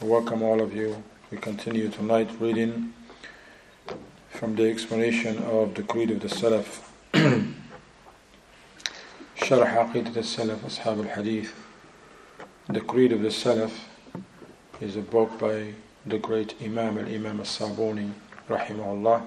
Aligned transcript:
Welcome 0.00 0.42
all 0.42 0.60
of 0.60 0.74
you. 0.74 1.02
We 1.30 1.38
continue 1.38 1.88
tonight 1.88 2.30
reading 2.40 2.92
from 4.30 4.56
the 4.56 4.70
explanation 4.70 5.38
of 5.38 5.74
the 5.74 5.82
Creed 5.82 6.10
of 6.10 6.20
the 6.20 6.28
Salaf. 6.28 6.86
شرح 9.36 9.74
عقيدة 9.74 10.20
السلف 10.20 10.64
أصحاب 10.66 11.00
الحديث 11.00 11.50
The 12.68 12.80
Creed 12.80 13.12
of 13.12 13.22
the 13.22 13.28
Salaf 13.30 13.72
is 14.80 14.96
a 14.96 15.00
book 15.02 15.38
by 15.38 15.74
the 16.06 16.18
great 16.18 16.54
Imam 16.62 16.98
Al-Imam 16.98 17.40
Al-Sabuni 17.40 18.12
rahimahullah 18.48 19.22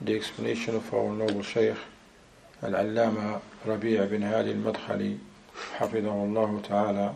The 0.00 0.14
explanation 0.14 0.76
of 0.76 0.92
our 0.92 1.10
noble 1.12 1.42
Shaykh 1.42 1.76
Al-Allama 2.62 3.40
Rabi' 3.64 3.96
bin 4.06 4.22
Hadi 4.22 4.50
Al-Madkhali 4.50 5.18
حفظه 5.78 6.24
الله 6.24 6.60
تعالى 6.68 7.14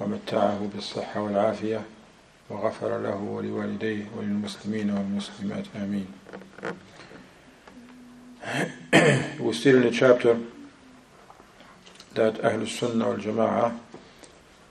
ومتعه 0.00 0.70
بالصحة 0.74 1.20
والعافية 1.20 1.82
وغفر 2.50 2.98
له 2.98 3.16
ولوالديه 3.16 4.04
وللمسلمين 4.16 4.90
والمسلمات 4.90 5.64
آمين 5.76 6.06
We're 9.40 9.52
still 9.52 9.76
in 9.76 9.82
the 9.82 9.90
chapter 9.90 10.38
that 12.14 12.34
Ahlul 12.34 12.68
Sunnah 12.68 13.08
wal 13.08 13.16
Jama'ah 13.16 13.72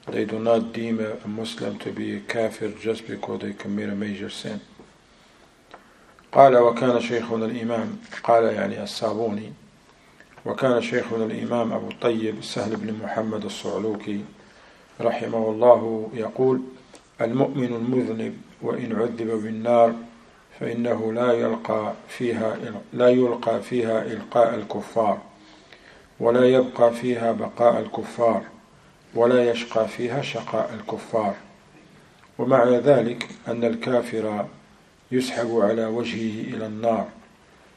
they 0.07 0.23
do 0.23 0.39
not 0.39 0.71
deem 0.71 0.99
a 0.99 1.27
Muslim 1.27 1.79
to 1.79 1.91
be 1.91 2.15
a 2.15 2.19
kafir 2.19 2.69
just 2.69 3.07
because 3.07 3.41
they 3.41 3.53
commit 3.53 3.89
a 3.89 3.95
major 3.95 4.29
sin. 4.29 4.61
قال 6.31 6.57
وكان 6.57 7.01
شيخنا 7.01 7.45
الإمام 7.45 7.97
قال 8.23 8.43
يعني 8.43 8.83
الصابوني 8.83 9.53
وكان 10.45 10.81
شيخنا 10.81 11.25
الإمام 11.25 11.73
أبو 11.73 11.87
الطيب 11.89 12.43
سهل 12.43 12.75
بن 12.75 12.93
محمد 13.03 13.45
الصعلوكي 13.45 14.25
رحمه 15.01 15.49
الله 15.49 16.09
يقول 16.13 16.61
المؤمن 17.21 17.65
المذنب 17.65 18.37
وإن 18.61 18.95
عذب 18.95 19.43
بالنار 19.43 19.93
فإنه 20.59 21.13
لا 21.13 21.33
يلقى 21.33 21.93
فيها 22.07 22.57
لا 22.93 23.09
يلقى 23.09 23.61
فيها 23.61 24.01
إلقاء 24.01 24.55
الكفار 24.55 25.17
ولا 26.19 26.45
يبقى 26.45 26.93
فيها 26.93 27.31
بقاء 27.31 27.79
الكفار 27.79 28.41
ولا 29.15 29.51
يشقى 29.51 29.87
فيها 29.87 30.21
شقاء 30.21 30.73
الكفار. 30.79 31.35
ومعنى 32.37 32.77
ذلك 32.77 33.27
أن 33.47 33.63
الكافر 33.63 34.45
يسحب 35.11 35.59
على 35.59 35.85
وجهه 35.85 36.55
إلى 36.55 36.65
النار 36.65 37.07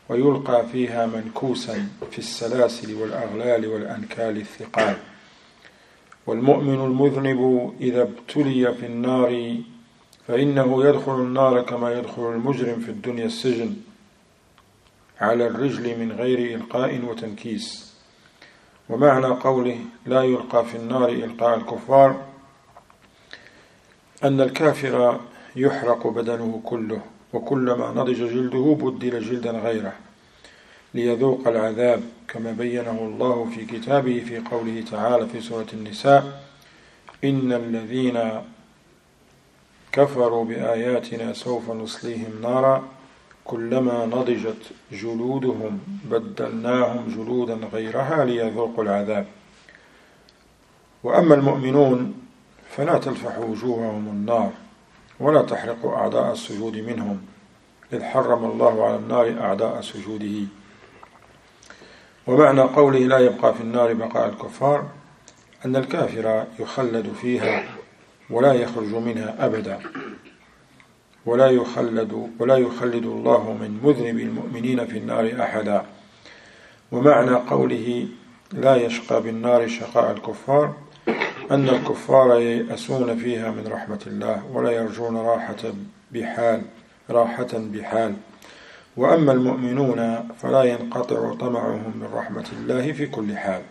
ويلقى 0.09 0.67
فيها 0.73 1.07
منكوسا 1.07 1.89
في 2.11 2.19
السلاسل 2.19 2.95
والأغلال 2.95 3.67
والأنكال 3.67 4.37
الثقال. 4.37 4.97
والمؤمن 6.29 6.75
المذنب 6.75 7.73
إذا 7.81 8.03
ابتلي 8.03 8.75
في 8.75 8.87
النار 8.87 9.57
فإنه 10.27 10.85
يدخل 10.85 11.15
النار 11.15 11.63
كما 11.63 11.99
يدخل 11.99 12.33
المجرم 12.33 12.81
في 12.81 12.91
الدنيا 12.91 13.27
السجن 13.27 13.77
على 15.21 15.47
الرجل 15.47 15.99
من 15.99 16.13
غير 16.13 16.55
إلقاء 16.57 17.05
وتنكيس. 17.05 17.95
ومعنى 18.89 19.27
قوله 19.27 19.79
لا 20.07 20.23
يلقى 20.23 20.65
في 20.65 20.77
النار 20.77 21.09
إلقاء 21.09 21.59
الكفار 21.59 22.25
أن 24.25 24.41
الكافر 24.41 25.21
يحرق 25.57 26.07
بدنه 26.07 26.61
كله 26.65 27.01
وكلما 27.33 27.93
نضج 27.97 28.17
جلده 28.17 28.77
بدل 28.81 29.21
جلدا 29.21 29.51
غيره 29.51 29.93
ليذوق 30.95 31.49
العذاب. 31.49 32.03
كما 32.29 32.53
بينه 32.53 32.99
الله 33.01 33.51
في 33.55 33.65
كتابه 33.65 34.25
في 34.29 34.39
قوله 34.39 34.85
تعالى 34.91 35.27
في 35.27 35.41
سورة 35.41 35.67
النساء 35.73 36.43
إن 37.25 37.53
الذين 37.53 38.43
كفروا 39.93 40.45
بآياتنا 40.45 41.33
سوف 41.33 41.71
نصليهم 41.71 42.43
نارا 42.43 42.89
كلما 43.45 44.07
نضجت 44.07 44.63
جلودهم 44.93 45.81
بدلناهم 46.05 47.09
جلودا 47.09 47.55
غيرها 47.55 48.25
ليذوقوا 48.25 48.85
العذاب. 48.85 49.27
وأما 51.03 51.35
المؤمنون 51.35 52.15
فلا 52.71 52.99
تلفح 52.99 53.39
وجوههم 53.39 54.09
النار 54.09 54.53
ولا 55.21 55.43
تحرق 55.43 55.87
أعداء 55.87 56.33
السجود 56.33 56.77
منهم 56.77 57.23
إذ 57.93 58.03
حرم 58.03 58.45
الله 58.45 58.85
على 58.87 58.97
النار 58.97 59.41
أعداء 59.41 59.81
سجوده. 59.81 60.47
ومعنى 62.29 62.61
قوله 62.61 62.99
لا 62.99 63.19
يبقى 63.19 63.55
في 63.55 63.61
النار 63.61 63.93
بقاء 63.95 64.29
الكفار 64.29 64.87
أن 65.65 65.77
الكافر 65.77 66.45
يخلد 66.59 67.13
فيها 67.21 67.65
ولا 68.31 68.53
يخرج 68.53 68.95
منها 68.95 69.47
أبدا 69.47 69.79
ولا 71.27 71.51
يخلد 71.51 72.31
ولا 72.39 72.57
يخلد 72.57 73.05
الله 73.07 73.53
من 73.53 73.81
مذنب 73.83 74.19
المؤمنين 74.19 74.87
في 74.87 74.99
النار 74.99 75.37
أحدا. 75.41 75.83
ومعنى 76.93 77.31
قوله 77.31 78.09
لا 78.53 78.77
يشقى 78.77 79.23
بالنار 79.23 79.69
شقاء 79.69 80.13
الكفار 80.13 80.75
أن 81.51 81.69
الكفار 81.69 82.41
ييأسون 82.41 83.17
فيها 83.17 83.51
من 83.51 83.67
رحمة 83.67 84.01
الله 84.07 84.47
ولا 84.53 84.71
يرجون 84.71 85.17
راحة 85.17 85.73
بحال 86.13 86.63
راحة 87.11 87.49
بحال. 87.53 88.15
وأما 88.99 89.33
المؤمنون 89.33 90.29
فلا 90.43 90.63
ينقطع 90.63 91.35
طمعهم 91.35 91.93
من 92.01 92.09
رحمة 92.15 92.49
الله 92.53 92.93
في 92.93 93.07
كل 93.07 93.37
حال. 93.37 93.63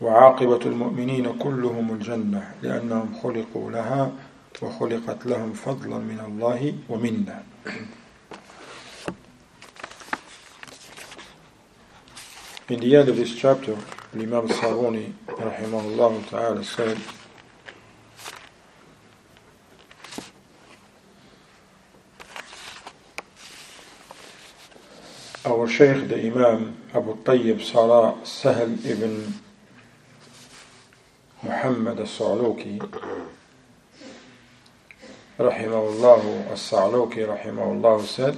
وعاقبة 0.00 0.62
المؤمنين 0.66 1.38
كلهم 1.38 1.90
الجنة 1.94 2.54
لأنهم 2.62 3.14
خلقوا 3.22 3.70
لها 3.70 4.12
وخلقت 4.62 5.26
لهم 5.26 5.52
فضلا 5.52 5.98
من 5.98 6.20
الله 6.28 6.74
ومنا. 6.88 7.42
In 12.68 12.78
the 12.78 12.96
end 12.96 13.08
of 13.08 13.16
this 13.16 13.34
chapter, 13.34 13.76
Imam 14.14 14.46
Saruni, 14.46 15.12
rahimahullah 15.26 16.30
ta'ala, 16.30 16.64
said, 16.64 16.96
Our 25.42 25.66
Shaykh, 25.66 26.08
the 26.08 26.26
Imam 26.26 26.76
Abu 26.92 27.16
Tayyib 27.16 27.62
Salah 27.62 28.18
Sahel 28.26 28.74
ibn 28.84 29.32
Muhammad 31.42 31.98
al-Sa'luki, 31.98 32.78
rahimahullah, 35.38 36.50
al-Sa'luki, 36.50 37.26
rahimahullah, 37.26 38.04
said, 38.04 38.36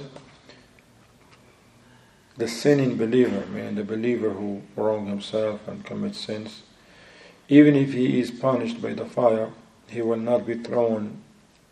the 2.37 2.47
sinning 2.47 2.95
believer, 2.95 3.47
meaning 3.47 3.75
the 3.75 3.83
believer 3.83 4.29
who 4.29 4.61
wrong 4.77 5.07
himself 5.07 5.67
and 5.67 5.83
commits 5.83 6.19
sins, 6.19 6.63
even 7.49 7.75
if 7.75 7.91
he 7.91 8.21
is 8.21 8.31
punished 8.31 8.81
by 8.81 8.93
the 8.93 9.03
fire, 9.03 9.49
he 9.87 10.01
will 10.01 10.15
not 10.15 10.47
be 10.47 10.53
thrown 10.53 11.17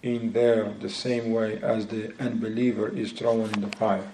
in 0.03 0.33
there 0.33 0.73
the 0.81 0.89
same 0.89 1.31
way 1.31 1.57
as 1.63 1.88
the 1.88 2.13
unbeliever 2.19 2.89
is 2.89 3.13
thrown 3.13 3.50
in 3.53 3.61
the 3.61 3.77
fire. 3.77 4.11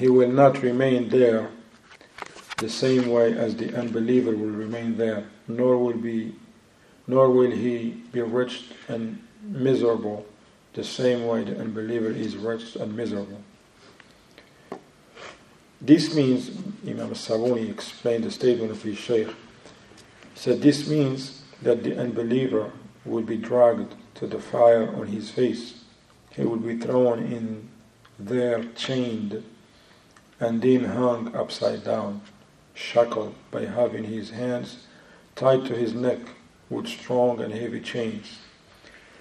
He 0.00 0.08
will 0.08 0.32
not 0.32 0.62
remain 0.62 1.10
there 1.10 1.50
the 2.56 2.70
same 2.70 3.10
way 3.10 3.34
as 3.34 3.54
the 3.54 3.78
unbeliever 3.78 4.30
will 4.30 4.56
remain 4.64 4.96
there, 4.96 5.26
nor 5.46 5.76
will 5.76 5.98
be 5.98 6.34
nor 7.06 7.28
will 7.28 7.50
he 7.50 8.02
be 8.10 8.22
rich 8.22 8.64
and 8.88 9.22
miserable 9.42 10.24
the 10.72 10.84
same 10.84 11.26
way 11.26 11.44
the 11.44 11.60
unbeliever 11.60 12.10
is 12.10 12.34
rich 12.34 12.76
and 12.76 12.96
miserable. 12.96 13.42
This 15.82 16.14
means, 16.14 16.48
Imam 16.88 17.10
Sabuni 17.10 17.68
explained 17.68 18.24
the 18.24 18.30
statement 18.30 18.70
of 18.70 18.82
his 18.82 18.96
Shaykh, 18.96 19.28
said 20.34 20.62
this 20.62 20.88
means 20.88 21.42
that 21.60 21.82
the 21.82 21.98
unbeliever 21.98 22.72
will 23.04 23.24
be 23.24 23.36
dragged 23.36 23.94
to 24.14 24.26
the 24.26 24.40
fire 24.40 24.88
on 24.96 25.08
his 25.08 25.30
face. 25.30 25.84
He 26.30 26.44
will 26.44 26.56
be 26.56 26.78
thrown 26.78 27.18
in 27.18 27.68
there 28.18 28.64
chained 28.74 29.44
and 30.40 30.62
then 30.62 30.84
hung 30.84 31.34
upside 31.34 31.84
down, 31.84 32.22
shackled 32.74 33.34
by 33.50 33.66
having 33.66 34.04
his 34.04 34.30
hands 34.30 34.86
tied 35.36 35.64
to 35.66 35.74
his 35.74 35.94
neck 35.94 36.18
with 36.68 36.88
strong 36.88 37.40
and 37.40 37.52
heavy 37.52 37.80
chains. 37.80 38.38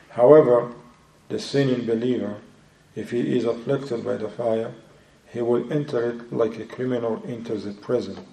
However, 0.09 0.71
the 1.27 1.39
sinning 1.39 1.85
believer, 1.85 2.37
if 2.95 3.11
he 3.11 3.37
is 3.37 3.45
afflicted 3.45 4.03
by 4.03 4.17
the 4.17 4.29
fire, 4.29 4.73
he 5.31 5.41
will 5.41 5.71
enter 5.71 6.09
it 6.09 6.33
like 6.33 6.57
a 6.57 6.65
criminal 6.65 7.21
enters 7.27 7.65
a 7.65 7.71
prison 7.71 8.25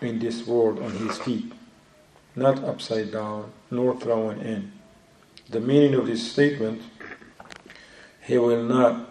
in 0.00 0.18
this 0.18 0.46
world 0.46 0.78
on 0.78 0.92
his 0.92 1.18
feet, 1.18 1.52
not 2.36 2.62
upside 2.64 3.10
down, 3.10 3.50
nor 3.70 3.98
thrown 3.98 4.40
in. 4.40 4.72
The 5.48 5.60
meaning 5.60 5.94
of 5.94 6.06
this 6.06 6.30
statement, 6.30 6.82
he 8.22 8.38
will 8.38 8.62
not, 8.62 9.09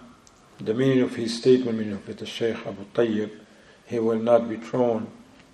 the 0.60 0.74
meaning 0.74 1.02
of 1.02 1.16
his 1.16 1.38
statement, 1.38 1.78
meaning 1.78 1.94
of 1.94 2.18
the 2.18 2.26
Shaykh 2.26 2.58
Abu 2.66 2.86
Tayyib, 2.94 3.32
he 3.86 4.00
will 4.00 4.20
not 4.20 4.50
be 4.50 4.58
thrown 4.58 5.08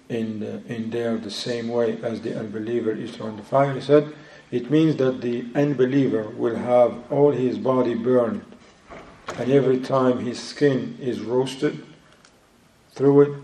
in, 0.10 0.40
the, 0.40 0.62
in 0.68 0.90
there 0.90 1.18
the 1.18 1.32
same 1.32 1.70
way 1.70 2.00
as 2.02 2.22
the 2.22 2.38
unbeliever 2.38 2.92
is 2.92 3.12
thrown 3.12 3.32
in 3.32 3.38
the 3.38 3.44
fire. 3.44 3.74
He 3.74 3.82
said, 3.82 4.14
it 4.52 4.70
means 4.70 4.98
that 4.98 5.22
the 5.22 5.46
unbeliever 5.56 6.30
will 6.30 6.56
have 6.56 7.12
all 7.12 7.32
his 7.32 7.58
body 7.58 7.94
burned, 7.94 8.44
and 9.38 9.52
every 9.52 9.80
time 9.80 10.20
his 10.20 10.42
skin 10.42 10.98
is 11.02 11.22
roasted, 11.22 11.84
through 12.94 13.22
it 13.22 13.40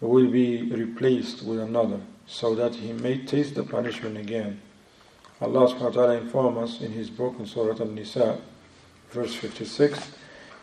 will 0.00 0.30
be 0.30 0.62
replaced 0.62 1.42
with 1.42 1.60
another, 1.60 2.00
so 2.26 2.54
that 2.54 2.74
he 2.74 2.92
may 2.92 3.18
taste 3.18 3.54
the 3.54 3.62
punishment 3.62 4.16
again. 4.16 4.60
Allah 5.42 5.74
subhanahu 5.74 5.96
wa 5.96 6.10
informs 6.12 6.74
us 6.74 6.80
in 6.82 6.92
His 6.92 7.10
book 7.10 7.34
in 7.40 7.46
Surah 7.46 7.82
An-Nisa, 7.82 8.40
verse 9.10 9.34
56, 9.34 10.12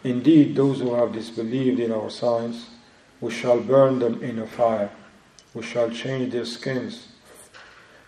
Indeed, 0.04 0.56
those 0.56 0.80
who 0.80 0.94
have 0.96 1.12
disbelieved 1.12 1.80
in 1.80 1.92
our 1.92 2.10
signs, 2.10 2.68
we 3.20 3.32
shall 3.32 3.60
burn 3.60 4.00
them 4.00 4.24
in 4.24 4.40
a 4.40 4.48
fire. 4.48 4.92
We 5.54 5.64
shall 5.64 5.90
change 5.90 6.32
their 6.32 6.46
skins 6.46 7.08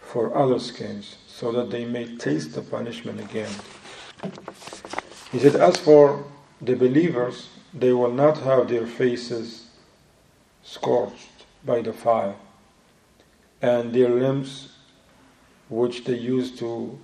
for 0.02 0.36
other 0.38 0.60
skins, 0.60 1.18
so 1.28 1.52
that 1.52 1.70
they 1.70 1.86
may 1.86 2.16
taste 2.18 2.54
the 2.54 2.62
punishment 2.62 3.20
again. 3.20 3.52
He 5.32 5.40
said, 5.40 5.56
As 5.56 5.78
for 5.78 6.26
the 6.62 6.76
believers, 6.76 7.50
they 7.74 7.94
will 7.94 8.12
not 8.12 8.38
have 8.40 8.68
their 8.68 8.86
faces 8.86 9.68
scorched 10.64 11.46
by 11.66 11.82
the 11.82 11.94
fire, 11.94 12.36
and 13.62 13.94
their 13.94 14.10
limbs, 14.10 14.76
which 15.70 16.04
they 16.04 16.18
used 16.18 16.58
to 16.60 17.00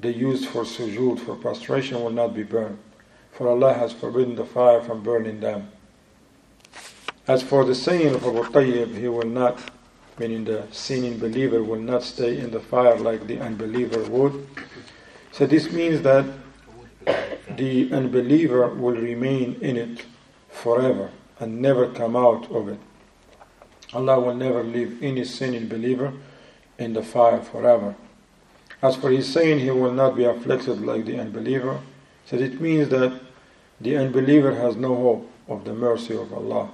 they 0.00 0.12
used 0.12 0.46
for 0.46 0.62
sujood, 0.62 1.18
for 1.18 1.34
prostration, 1.34 2.00
will 2.00 2.10
not 2.10 2.32
be 2.32 2.44
burned. 2.44 2.78
For 3.32 3.48
Allah 3.48 3.74
has 3.74 3.92
forbidden 3.92 4.34
the 4.34 4.44
fire 4.44 4.82
from 4.82 5.02
burning 5.02 5.40
them. 5.40 5.70
As 7.26 7.42
for 7.42 7.64
the 7.64 7.74
saying 7.74 8.14
of 8.14 8.24
Abu 8.24 8.42
Tayyib, 8.44 8.96
he 8.96 9.06
will 9.08 9.26
not, 9.26 9.60
meaning 10.18 10.44
the 10.44 10.66
sinning 10.72 11.18
believer, 11.18 11.62
will 11.62 11.80
not 11.80 12.02
stay 12.02 12.38
in 12.38 12.50
the 12.50 12.60
fire 12.60 12.98
like 12.98 13.26
the 13.26 13.38
unbeliever 13.38 14.02
would. 14.10 14.46
So 15.32 15.46
this 15.46 15.70
means 15.70 16.02
that 16.02 16.24
the 17.56 17.92
unbeliever 17.92 18.68
will 18.68 18.96
remain 18.96 19.56
in 19.60 19.76
it 19.76 20.06
forever 20.48 21.10
and 21.38 21.60
never 21.60 21.88
come 21.90 22.16
out 22.16 22.50
of 22.50 22.68
it. 22.68 22.78
Allah 23.92 24.20
will 24.20 24.34
never 24.34 24.62
leave 24.62 25.02
any 25.02 25.24
sinning 25.24 25.68
believer 25.68 26.12
in 26.78 26.92
the 26.92 27.02
fire 27.02 27.40
forever. 27.40 27.94
As 28.82 28.96
for 28.96 29.10
his 29.10 29.32
saying 29.32 29.60
he 29.60 29.70
will 29.70 29.92
not 29.92 30.16
be 30.16 30.24
afflicted 30.24 30.80
like 30.80 31.04
the 31.04 31.18
unbeliever, 31.18 31.80
so 32.28 32.36
it 32.36 32.60
means 32.60 32.90
that 32.90 33.18
the 33.80 33.96
unbeliever 33.96 34.54
has 34.54 34.76
no 34.76 34.94
hope 34.94 35.30
of 35.48 35.64
the 35.64 35.72
mercy 35.72 36.14
of 36.14 36.32
Allah 36.32 36.70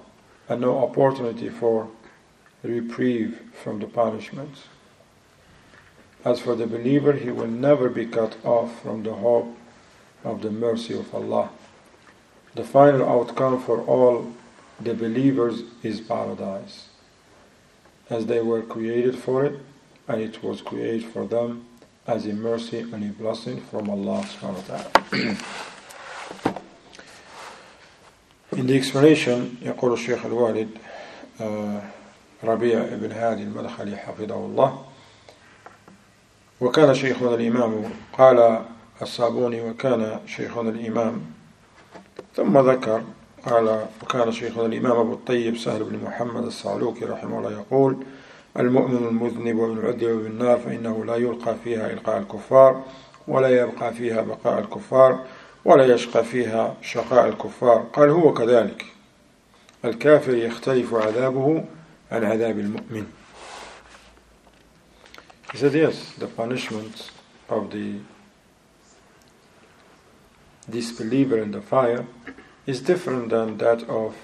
and 0.49 0.61
no 0.61 0.79
opportunity 0.79 1.49
for 1.49 1.89
reprieve 2.63 3.41
from 3.63 3.79
the 3.79 3.87
punishments. 3.87 4.65
As 6.25 6.41
for 6.41 6.57
the 6.57 6.67
believer, 6.67 7.13
he 7.13 7.31
will 7.31 7.47
never 7.47 7.89
be 7.89 8.07
cut 8.07 8.37
off 8.45 8.83
from 8.83 9.03
the 9.03 9.15
hope 9.15 9.57
of 10.25 10.43
the 10.43 10.51
mercy 10.51 10.99
of 10.99 11.15
Allah. 11.15 11.51
The 12.55 12.65
final 12.65 13.09
outcome 13.09 13.63
for 13.63 13.83
all 13.83 14.33
the 14.81 14.95
believers 14.95 15.63
is 15.83 16.01
paradise, 16.01 16.89
as 18.11 18.27
they 18.27 18.41
were 18.41 18.63
created 18.63 19.17
for 19.17 19.45
it, 19.45 19.61
and 20.09 20.21
it 20.21 20.43
was 20.43 20.63
created 20.63 21.05
for 21.05 21.27
them 21.27 21.67
as 22.07 22.27
a 22.27 22.33
mercy 22.33 22.81
and 22.81 23.03
a 23.03 23.13
blessing 23.13 23.61
from 23.71 23.89
Allah 23.89 24.23
subhanahu 24.23 24.69
wa 24.69 24.77
ta'ala. 24.77 25.37
In 28.59 28.67
the 28.67 28.77
explanation 28.77 29.59
يقول 29.63 29.93
الشيخ 29.93 30.27
الوالد 30.27 30.69
ربيع 32.45 32.85
بن 32.95 33.13
هادي 33.13 33.43
المدخلي 33.43 33.97
حفظه 33.97 34.35
الله 34.35 34.85
وكان 36.61 36.95
شيخنا 36.95 37.35
الإمام 37.35 37.91
قال 38.19 38.65
الصابوني 39.03 39.61
وكان 39.61 40.21
شيخنا 40.27 40.71
الإمام 40.71 41.23
ثم 42.37 42.59
ذكر 42.59 43.03
قال 43.47 43.87
وكان 44.03 44.33
شيخنا 44.33 44.67
الإمام 44.67 44.97
أبو 44.97 45.13
الطيب 45.13 45.57
سهل 45.57 45.85
بن 45.85 46.05
محمد 46.05 46.45
الصعلوكي 46.45 47.05
رحمه 47.05 47.39
الله 47.39 47.53
يقول 47.53 47.97
المؤمن 48.59 49.09
المذنب 49.09 49.61
عذب 49.85 50.23
بالنار 50.23 50.59
فإنه 50.59 51.05
لا 51.05 51.17
يلقى 51.17 51.57
فيها 51.65 51.93
إلقاء 51.93 52.19
الكفار 52.19 52.85
ولا 53.29 53.49
يبقى 53.49 53.95
فيها 53.95 54.23
بقاء 54.23 54.59
الكفار 54.59 55.27
ولا 55.65 55.95
يشقى 55.95 56.25
فيها 56.25 56.77
شقاء 56.83 57.29
الكفار. 57.29 57.79
قال 57.93 58.11
هو 58.11 58.35
كذلك. 58.35 58.85
الكافر 59.85 60.35
يختلف 60.35 60.95
عذابه 60.95 61.65
عن 62.13 62.25
عذاب 62.25 62.59
المؤمن. 62.59 63.07
He 65.53 65.59
said 65.59 65.75
yes, 65.75 66.13
the 66.19 66.27
punishment 66.27 67.11
of 67.49 67.71
the 67.71 68.01
disbeliever 70.69 71.39
in 71.39 71.53
the 71.53 71.61
fire 71.61 72.07
is 72.67 72.81
different 72.81 73.31
than 73.31 73.59
that 73.59 73.89
of 73.89 74.17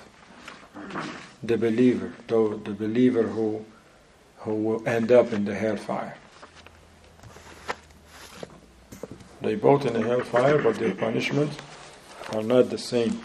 the 1.42 1.56
believer, 1.56 2.12
though 2.26 2.56
the 2.56 2.72
believer 2.72 3.22
who 3.22 3.64
who 4.39 4.53
will 4.55 4.87
end 4.87 5.11
up 5.11 5.33
in 5.33 5.45
the 5.45 5.55
hellfire. 5.55 6.17
They 9.41 9.55
both 9.55 9.85
in 9.85 9.93
the 9.93 10.01
hellfire, 10.01 10.61
but 10.61 10.75
their 10.75 10.95
punishment 10.95 11.51
are 12.33 12.43
not 12.43 12.69
the 12.69 12.77
same. 12.77 13.21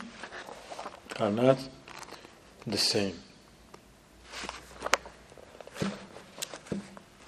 Are 1.19 1.31
not 1.31 1.59
the 2.67 2.79
same. 2.79 3.15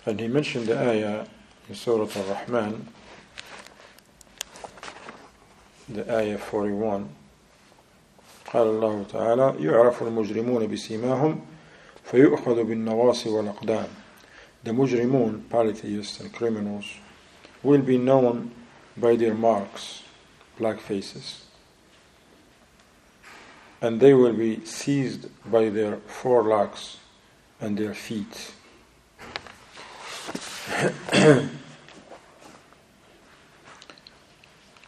And 0.04 0.18
he 0.18 0.28
mentioned 0.28 0.66
the 0.66 0.78
ayah 0.78 1.26
in 1.68 1.74
Surah 1.74 2.08
Al-Rahman, 2.16 2.88
the 5.88 6.10
ayah 6.14 6.38
41. 6.38 7.08
قال 8.52 8.66
الله 8.66 9.04
تعالى 9.12 9.64
يعرف 9.64 10.02
المجرمون 10.02 10.66
بسيماهم 10.66 11.40
فيؤخذ 12.11 12.63
بالنواصي 12.63 13.29
والأقدام 13.29 13.87
The 14.63 14.71
mujrimun, 14.71 15.49
polytheists 15.49 16.19
and 16.19 16.33
criminals, 16.33 16.85
will 17.63 17.81
be 17.81 17.97
known 17.97 18.51
by 18.97 19.15
their 19.15 19.33
marks, 19.33 20.03
black 20.57 20.79
faces. 20.79 21.45
And 23.79 24.01
they 24.01 24.13
will 24.13 24.33
be 24.33 24.65
seized 24.65 25.29
by 25.49 25.69
their 25.69 25.97
forelocks 25.97 26.97
and 27.61 27.77
their 27.77 27.93
feet. 27.93 28.51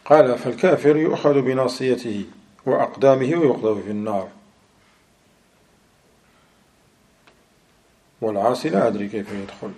قال 0.04 0.38
فالكافر 0.38 0.96
يؤخذ 0.96 1.40
بناصيته 1.40 2.24
وأقدامه 2.66 3.34
ويقذف 3.36 3.84
في 3.84 3.90
النار 3.90 4.28
والعاصي 8.21 8.69
لا 8.69 8.87
أدري 8.87 9.07
كيف 9.07 9.33
يدخل 9.33 9.71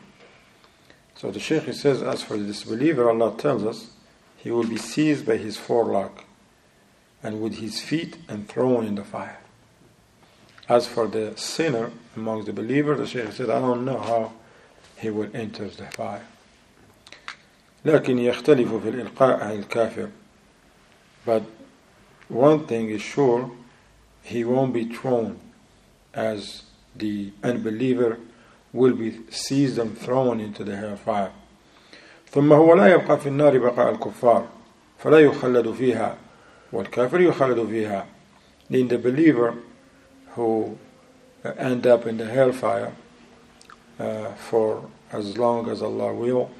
So 1.15 1.31
the 1.31 1.39
Shaykh 1.39 1.73
says, 1.73 2.03
as 2.03 2.21
for 2.21 2.37
the 2.37 2.45
disbeliever, 2.45 3.09
Allah 3.09 3.35
tells 3.35 3.63
us, 3.63 3.89
he 4.35 4.51
will 4.51 4.67
be 4.67 4.77
seized 4.77 5.25
by 5.25 5.37
his 5.37 5.57
forelock 5.57 6.25
and 7.23 7.41
with 7.41 7.55
his 7.55 7.81
feet 7.81 8.17
and 8.29 8.47
thrown 8.47 8.85
in 8.85 8.93
the 8.93 9.03
fire. 9.03 9.39
As 10.69 10.85
for 10.85 11.07
the 11.07 11.35
sinner 11.35 11.89
amongst 12.15 12.45
the 12.45 12.53
believers, 12.53 12.99
the 12.99 13.07
Shaykh 13.07 13.31
said, 13.31 13.49
I 13.49 13.59
don't 13.59 13.83
know 13.83 13.97
how 13.97 14.33
he 14.97 15.09
will 15.09 15.29
enter 15.33 15.67
the 15.67 15.85
fire. 15.85 16.25
لكن 17.85 18.19
يختلف 18.19 18.73
في 18.73 18.89
الإلقاء 18.89 19.39
عن 19.39 19.63
الكافر 19.63 20.09
but 21.25 21.43
one 22.29 22.65
thing 22.67 22.89
is 22.89 23.01
sure 23.01 23.51
he 24.23 24.43
won't 24.43 24.73
be 24.73 24.85
thrown 24.85 25.39
as 26.13 26.63
the 26.95 27.31
unbeliever 27.43 28.17
will 28.73 28.93
be 28.93 29.19
seized 29.29 29.77
and 29.77 29.97
thrown 29.97 30.39
into 30.39 30.63
the 30.63 30.75
hellfire 30.75 31.31
ثم 32.31 32.53
هو 32.53 32.73
لا 32.73 32.87
يبقى 32.87 33.17
في 33.19 33.29
النار 33.29 33.57
بقاء 33.57 33.89
الكفار 33.91 34.47
فلا 34.99 35.19
يخلد 35.19 35.71
فيها 35.71 36.17
والكافر 36.71 37.21
يخلد 37.21 37.67
فيها 37.67 38.05
then 38.69 38.87
the 38.87 38.97
believer 38.97 39.55
who 40.35 40.77
end 41.57 41.87
up 41.87 42.05
in 42.05 42.17
the 42.17 42.25
hellfire 42.25 42.93
uh, 43.99 44.31
for 44.33 44.89
as 45.11 45.37
long 45.37 45.69
as 45.69 45.81
Allah 45.81 46.13
will. 46.13 46.51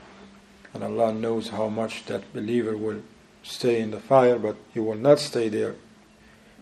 And 0.74 0.83
Allah 0.83 1.13
knows 1.13 1.50
how 1.50 1.69
much 1.69 2.05
that 2.05 2.33
believer 2.33 2.77
will 2.77 3.01
stay 3.43 3.79
in 3.81 3.91
the 3.91 4.00
fire, 4.00 4.38
but 4.38 4.55
he 4.74 4.79
will 4.79 4.95
not 4.95 5.19
stay 5.19 5.50
there. 5.50 5.75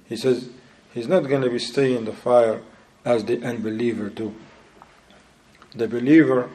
He 0.07 0.15
says 0.15 0.49
he's 0.93 1.07
not 1.07 1.27
going 1.27 1.41
to 1.41 1.49
be 1.49 1.59
staying 1.59 1.97
in 1.97 2.05
the 2.05 2.13
fire 2.13 2.61
as 3.03 3.25
the 3.25 3.43
unbeliever 3.43 4.09
do. 4.09 4.33
The 5.75 5.87
believer, 5.87 6.49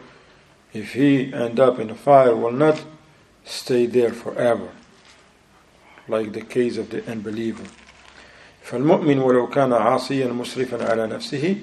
if 0.72 0.94
he 0.94 1.32
end 1.32 1.60
up 1.60 1.78
in 1.78 1.88
the 1.88 1.94
fire, 1.94 2.34
will 2.34 2.52
not 2.52 2.84
stay 3.44 3.86
there 3.86 4.12
forever, 4.12 4.70
like 6.08 6.32
the 6.32 6.42
case 6.42 6.76
of 6.76 6.90
the 6.90 7.04
unbeliever. 7.10 7.64
فالمؤمن 8.62 9.18
ولو 9.18 9.46
كان 9.46 9.72
عاصيا 9.72 10.26
مسرفا 10.26 10.90
على 10.90 11.06
نفسه 11.06 11.56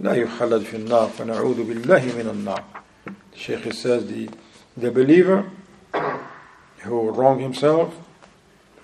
لا 0.00 0.14
يخلد 0.14 0.62
في 0.62 0.76
النار 0.76 1.08
فنعوذ 1.08 1.64
بالله 1.64 2.04
من 2.18 2.28
النار. 2.28 2.64
The 3.32 3.38
Shaykh 3.38 3.72
says 3.72 4.06
the, 4.06 4.28
the 4.76 4.90
believer 4.90 5.50
who 6.80 7.10
wrong 7.10 7.40
himself, 7.40 7.94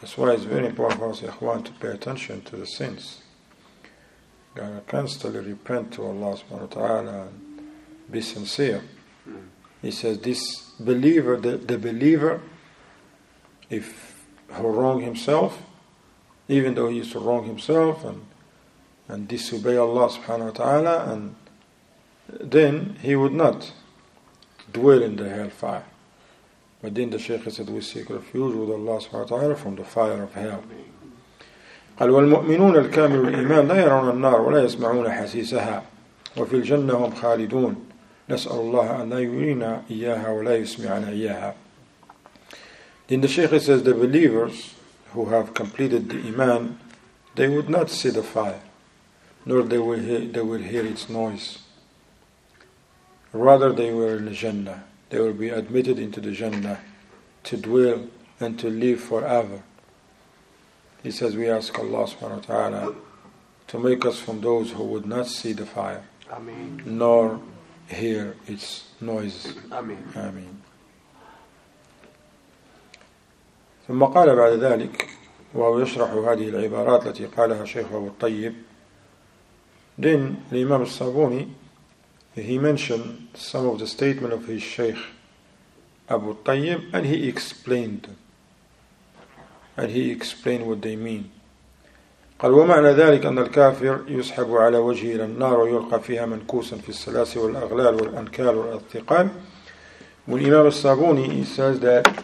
that's 0.01 0.17
why 0.17 0.33
it's 0.33 0.45
very 0.45 0.67
important 0.67 1.01
for 1.01 1.11
us 1.11 1.21
to 1.21 1.73
pay 1.81 1.89
attention 1.89 2.43
to 2.43 2.57
the 2.57 2.67
sins. 2.67 3.23
Gotta 4.55 4.81
constantly 4.87 5.41
repent 5.41 5.93
to 5.95 6.07
Allah 6.07 6.39
subhanahu 6.39 6.61
wa 6.61 6.67
ta'ala 6.67 7.23
and 7.27 7.54
be 8.11 8.21
sincere. 8.21 8.83
He 9.83 9.91
says 9.91 10.19
this 10.19 10.73
believer, 10.79 11.37
the, 11.37 11.57
the 11.57 11.79
believer, 11.79 12.41
if 13.69 14.27
he 14.55 14.63
wrong 14.63 15.01
himself, 15.01 15.63
even 16.49 16.75
though 16.75 16.89
he 16.89 16.97
used 16.97 17.13
to 17.13 17.19
wrong 17.19 17.45
himself 17.45 18.05
and 18.05 18.27
and 19.11 19.27
disobey 19.27 19.77
Allah 19.77 20.09
subhanahu 20.09 20.45
wa 20.45 20.51
ta'ala 20.51 21.13
and 21.13 21.35
then 22.29 22.97
he 23.03 23.17
would 23.17 23.33
not 23.33 23.73
dwell 24.73 25.03
in 25.03 25.17
the 25.17 25.29
hellfire. 25.29 25.85
But 26.81 26.95
then 26.95 27.11
the 27.11 27.19
Shaykh 27.19 27.51
said 27.51 27.69
we 27.69 27.81
seek 27.81 28.09
refuge 28.09 28.55
with 28.55 28.71
Allah 28.71 29.03
subhanahu 29.03 29.31
wa 29.31 29.39
ta'ala 29.39 29.57
from 29.57 29.77
the 29.77 29.85
fire 29.85 30.23
of 30.23 30.33
hell. 30.35 30.63
قال 31.99 32.11
والمؤمنون 32.11 32.77
الكامل 32.77 33.29
الإيمان 33.29 33.69
لا 33.69 33.85
يرون 33.85 34.11
النار 34.11 34.41
ولا 34.41 34.65
يسمعون 34.65 35.11
حسيسها 35.11 35.83
وفي 36.37 36.57
الجنة 36.57 36.95
هم 36.95 37.15
خالدون 37.15 37.77
نسأل 38.29 38.53
الله 38.53 39.03
أن 39.03 39.11
لا 39.11 39.19
يرينا 39.19 39.83
إياها 39.91 40.31
ولا 40.31 40.57
يسمعنا 40.57 41.09
إياها 41.11 41.55
Then 43.09 43.23
the 43.23 43.29
Shaykh 43.29 43.51
says 43.61 43.83
the 43.83 43.93
believers 43.93 44.75
who 45.15 45.27
have 45.27 45.53
completed 45.53 46.09
the 46.11 46.29
Iman, 46.29 46.79
they 47.35 47.49
would 47.49 47.69
not 47.69 47.91
see 47.91 48.11
the 48.11 48.23
fire, 48.23 48.61
nor 49.45 49.63
they 49.65 49.79
will 49.79 49.99
hear, 49.99 50.21
they 50.21 50.41
will 50.43 50.61
hear 50.63 50.87
its 50.87 51.09
noise. 51.09 51.59
Rather, 53.33 53.73
they 53.73 53.93
were 53.93 54.17
in 54.17 54.27
the 54.27 54.31
Jannah. 54.31 54.85
They 55.09 55.19
will 55.19 55.33
be 55.33 55.49
admitted 55.49 55.99
into 55.99 56.21
the 56.21 56.31
Jannah 56.31 56.79
to 57.45 57.57
dwell 57.57 58.07
and 58.39 58.59
to 58.61 58.69
live 58.71 59.01
forever. 59.01 59.63
He 61.03 61.11
says, 61.11 61.35
We 61.35 61.49
ask 61.49 61.77
Allah 61.79 62.07
subhanahu 62.07 62.49
wa 62.49 62.55
ta'ala 62.55 62.95
to 63.69 63.79
make 63.79 64.05
us 64.05 64.21
from 64.21 64.41
those 64.41 64.73
who 64.73 64.85
would 64.85 65.07
not 65.07 65.27
see 65.27 65.53
the 65.53 65.67
fire, 65.67 66.05
Ameen. 66.33 66.83
nor 66.87 67.41
hear 67.89 68.37
its 68.47 68.85
noises. 69.01 69.57
Ameen. 69.71 70.05
آمين 70.17 70.61
ثم 73.89 74.05
قال 74.05 74.37
بعد 74.37 74.53
ذلك 74.53 75.09
وهو 75.55 75.81
يشرح 75.81 76.11
هذه 76.11 76.49
العبارات 76.49 77.07
التي 77.07 77.27
قالها 77.27 77.65
شيخ 77.65 77.87
أبو 77.93 78.07
الطيب 78.07 78.55
then 79.99 80.37
الإمام 80.53 80.83
الصابوني 80.83 81.49
he 82.37 82.59
mentioned 82.59 83.29
some 83.35 83.67
of 83.67 83.79
the 83.79 83.87
statement 83.87 84.33
of 84.33 84.47
his 84.47 84.63
Sheikh 84.63 84.97
Abu 86.09 86.37
Tayyib 86.45 86.95
and 86.95 87.07
he 87.07 87.29
explained 87.29 88.03
them. 88.03 88.17
and 89.77 89.91
he 89.91 90.11
explained 90.11 90.67
what 90.67 90.83
they 90.83 90.95
mean 90.95 91.31
قال 92.46 92.54
ومعنى 92.54 92.90
ذلك 92.92 93.26
أن 93.26 93.40
الكافر 93.40 94.04
يسحب 94.08 94.52
على 94.56 94.78
وجهه 94.78 95.16
إلى 95.16 95.26
النار 95.26 95.60
ويلقى 95.60 96.02
فيها 96.02 96.26
منكوسا 96.26 96.78
في 96.78 96.90
السلاسل 96.90 97.40
والأغلال 97.40 97.96
والأنكال 97.96 98.56
والأثقال 98.56 99.30
والإمام 100.28 100.68
الصابوني 100.68 101.28
he 101.28 101.44
says 101.44 101.80
that 101.80 102.24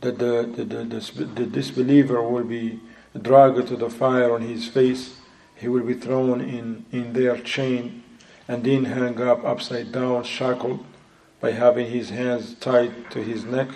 that 0.00 0.18
the, 0.18 0.50
the, 0.56 0.64
the, 0.64 0.84
the, 0.84 1.24
the 1.24 1.46
disbeliever 1.46 2.20
will 2.20 2.42
be 2.42 2.80
dragged 3.22 3.68
to 3.68 3.76
the 3.76 3.90
fire 3.90 4.34
on 4.34 4.42
his 4.42 4.66
face 4.66 5.20
he 5.54 5.68
will 5.68 5.84
be 5.84 5.94
thrown 5.94 6.40
in, 6.40 6.84
in 6.90 7.12
their 7.12 7.38
chain 7.38 8.02
and 8.48 8.64
then 8.64 8.86
hung 8.86 9.22
up 9.22 9.44
upside 9.44 9.92
down 9.92 10.24
shackled 10.24 10.84
by 11.40 11.52
having 11.52 11.86
his 11.86 12.10
hands 12.10 12.56
tied 12.56 13.08
to 13.12 13.22
his 13.22 13.44
neck 13.44 13.68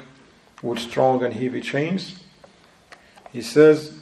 with 0.61 0.81
strong 0.81 1.23
and 1.23 1.35
heavy 1.35 1.61
chains 1.61 2.17
he 3.32 3.42
says, 3.42 3.94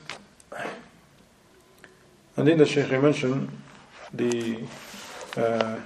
and 2.36 2.48
then 2.48 2.58
the 2.58 2.66
Shaykh 2.66 2.92
mentioned 3.02 3.50
the 4.14 4.60
uh, 5.38 5.80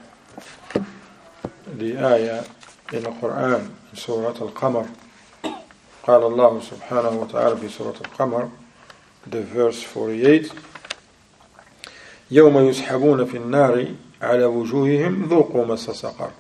the 1.76 1.98
ayah 1.98 2.44
in 2.94 3.04
the 3.04 3.10
Quran 3.12 3.70
in 3.92 3.96
Surah 3.98 4.30
Al-Qamar 4.30 4.88
قال 6.08 6.24
الله 6.24 6.62
سبحانه 6.62 7.10
وتعالى 7.10 7.58
في 7.58 7.70
سورة 7.70 7.96
القمر 8.06 8.50
the 9.30 9.42
verse 9.42 9.84
48 9.84 10.50
يوم 12.32 12.58
يسحبون 12.58 13.26
في 13.26 13.38
النار 13.38 13.88
على 14.22 14.46
وجوههم 14.46 15.26
ذوقوا 15.30 15.66
مس 15.66 15.90
سقر 15.90 16.32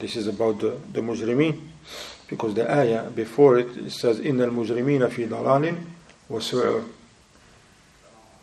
This 0.00 0.16
is 0.16 0.26
about 0.26 0.58
the, 0.58 0.76
the 0.92 1.00
مجرمين 1.00 1.67
because 2.29 2.53
the 2.53 2.71
ayah 2.71 3.09
before 3.09 3.57
it, 3.57 3.73
says, 3.73 3.95
says, 3.95 4.19
Innal 4.19 4.51
mujrimina 4.51 5.11
fi 5.11 5.25
dalalin 5.25 5.77
was. 6.27 6.53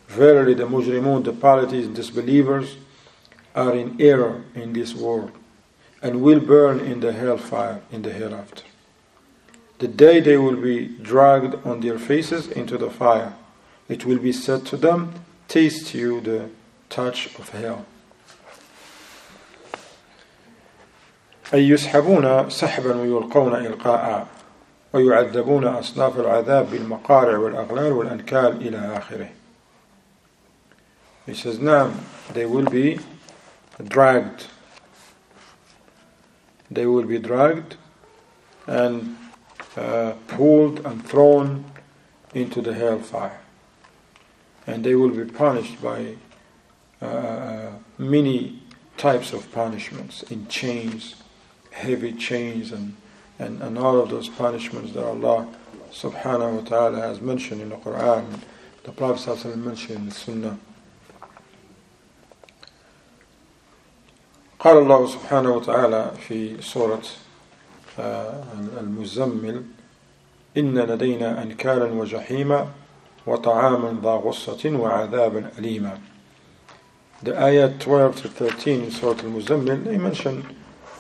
Verily, 0.09 0.55
the 0.55 0.65
mujrimun, 0.65 1.25
the 1.25 1.33
polytheists, 1.33 1.93
disbelievers, 1.93 2.77
are 3.55 3.75
in 3.75 4.01
error 4.01 4.45
in 4.55 4.73
this 4.73 4.95
world 4.95 5.33
and 6.03 6.23
will 6.23 6.41
burn 6.41 6.79
in 6.79 7.01
the 7.01 7.13
hellfire 7.13 7.81
in 7.91 8.03
the 8.03 8.13
hereafter. 8.13 8.63
The 9.79 9.89
day 9.89 10.21
they 10.21 10.37
will 10.37 10.57
be 10.57 10.87
dragged 10.87 11.55
on 11.67 11.81
their 11.81 11.99
faces 11.99 12.49
into 12.49 12.79
the 12.79 12.91
fire, 12.91 13.35
it 13.89 14.05
will 14.05 14.19
be 14.19 14.33
said 14.33 14.67
to 14.67 14.77
them, 14.77 15.15
Taste 15.49 15.95
you 15.95 16.21
the 16.21 16.51
touch 16.89 17.35
of 17.39 17.51
hell. 17.51 17.87
أي 21.54 21.70
يسحبون 21.70 22.50
سحبا 22.50 22.96
ويلقون 22.96 23.56
إلقاء 23.56 24.28
ويعذبون 24.94 25.68
أصناف 25.68 26.20
العذاب 26.20 26.70
بالمقارع 26.72 27.38
والأغلال 27.38 27.92
والأنكال 27.92 28.68
إلى 28.68 28.98
آخره 28.98 29.30
He 31.26 31.34
says 31.34 31.60
now 31.60 31.92
they 32.34 32.46
will 32.46 32.66
be 32.66 33.00
dragged 33.84 34.48
they 36.70 36.86
will 36.86 37.04
be 37.04 37.20
dragged 37.20 37.76
and 38.66 39.18
uh, 39.78 40.14
pulled 40.28 40.86
and 40.86 41.06
thrown 41.06 41.66
into 42.34 42.62
the 42.62 42.74
hellfire 42.74 43.40
and 44.66 44.84
they 44.84 44.96
will 44.96 45.10
be 45.10 45.26
punished 45.26 45.82
by 45.82 46.16
uh, 47.02 47.72
many 47.98 48.62
types 48.98 49.34
of 49.34 49.52
punishments 49.52 50.24
in 50.24 50.48
chains 50.48 51.16
heavy 51.76 52.14
chains 52.14 52.72
and, 52.72 52.96
and, 53.40 53.62
and 53.62 53.78
all 53.78 54.00
of 54.00 54.10
those 54.10 54.30
punishments 54.30 54.94
that 54.94 55.04
Allah 55.04 55.48
subhanahu 55.92 56.62
wa 56.64 56.70
ta'ala 56.70 57.02
has 57.02 57.22
mentioned 57.22 57.62
in 57.62 57.70
the 57.70 57.76
Quran, 57.78 58.26
the 58.84 58.92
Prophet 58.92 59.30
sallallahu 59.30 59.58
mentioned 59.58 59.98
in 59.98 60.06
the 60.10 60.16
Sunnah. 60.16 60.58
قال 64.60 64.78
الله 64.78 65.08
سبحانه 65.08 65.52
وتعالى 65.52 66.12
في 66.28 66.62
سورة 66.62 67.02
المزمل 68.80 69.64
إن 70.58 70.80
لدينا 70.80 71.44
أنكالا 71.44 71.86
وجحيما 71.86 72.68
وطعاما 73.28 74.02
ذا 74.04 74.10
غصة 74.10 74.70
وعذابا 74.70 75.52
أليما 75.60 75.98
The 77.24 77.32
ayat 77.34 77.80
12 77.80 78.22
to 78.24 78.30
13 78.30 78.84
in 78.84 78.92
Surah 78.92 79.12
Al-Muzammil, 79.12 79.84
they 79.84 79.98
mention 79.98 80.44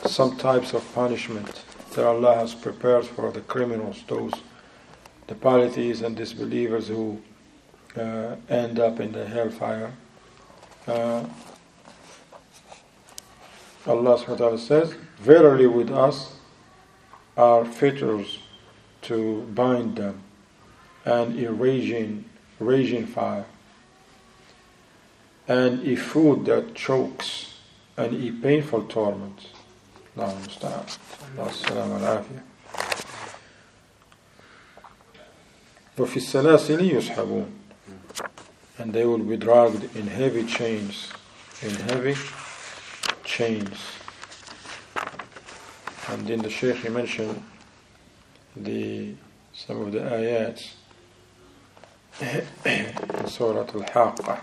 some 0.04 0.36
types 0.36 0.72
of 0.72 0.84
punishment 0.94 1.64
that 1.92 2.04
Allah 2.04 2.34
has 2.34 2.54
prepared 2.54 3.06
for 3.06 3.32
the 3.32 3.40
criminals, 3.40 4.02
those 4.06 4.32
the 5.26 5.34
polytheists 5.34 6.02
and 6.02 6.16
disbelievers 6.16 6.88
who 6.88 7.20
uh, 7.96 8.36
end 8.48 8.78
up 8.78 9.00
in 9.00 9.12
the 9.12 9.26
hellfire. 9.26 9.92
Uh, 10.86 11.24
Allah 13.86 14.18
subhanahu 14.18 14.58
says, 14.58 14.94
Verily 15.18 15.66
with 15.66 15.90
us 15.90 16.36
are 17.36 17.64
fetters 17.64 18.38
to 19.02 19.42
bind 19.54 19.96
them 19.96 20.22
and 21.04 21.38
a 21.42 21.52
raging, 21.52 22.24
raging 22.58 23.06
fire 23.06 23.46
and 25.48 25.86
a 25.86 25.96
food 25.96 26.44
that 26.46 26.74
chokes 26.74 27.54
and 27.96 28.14
a 28.14 28.32
painful 28.42 28.82
torment. 28.84 29.48
الله 30.16 30.32
المستعان 30.32 30.84
الله 31.34 31.50
السلامة 31.50 31.94
والعافية 31.94 32.44
وفي 35.98 36.16
السلاسل 36.16 36.96
يسحبون 36.96 37.52
and 38.78 38.92
they 38.92 39.04
will 39.04 39.18
be 39.18 39.36
dragged 39.36 39.94
in 39.96 40.06
heavy 40.06 40.44
chains 40.44 41.12
in 41.62 41.74
heavy 41.90 42.16
chains 43.24 43.78
and 46.08 46.26
then 46.26 46.38
the 46.38 46.50
Shaykh 46.50 46.76
he 46.76 46.88
mentioned 46.88 47.42
the 48.56 49.14
some 49.52 49.82
of 49.82 49.92
the 49.92 49.98
ayats 50.00 50.74
in 52.64 53.26
Surah 53.28 53.60
Al-Haqqa 53.60 54.40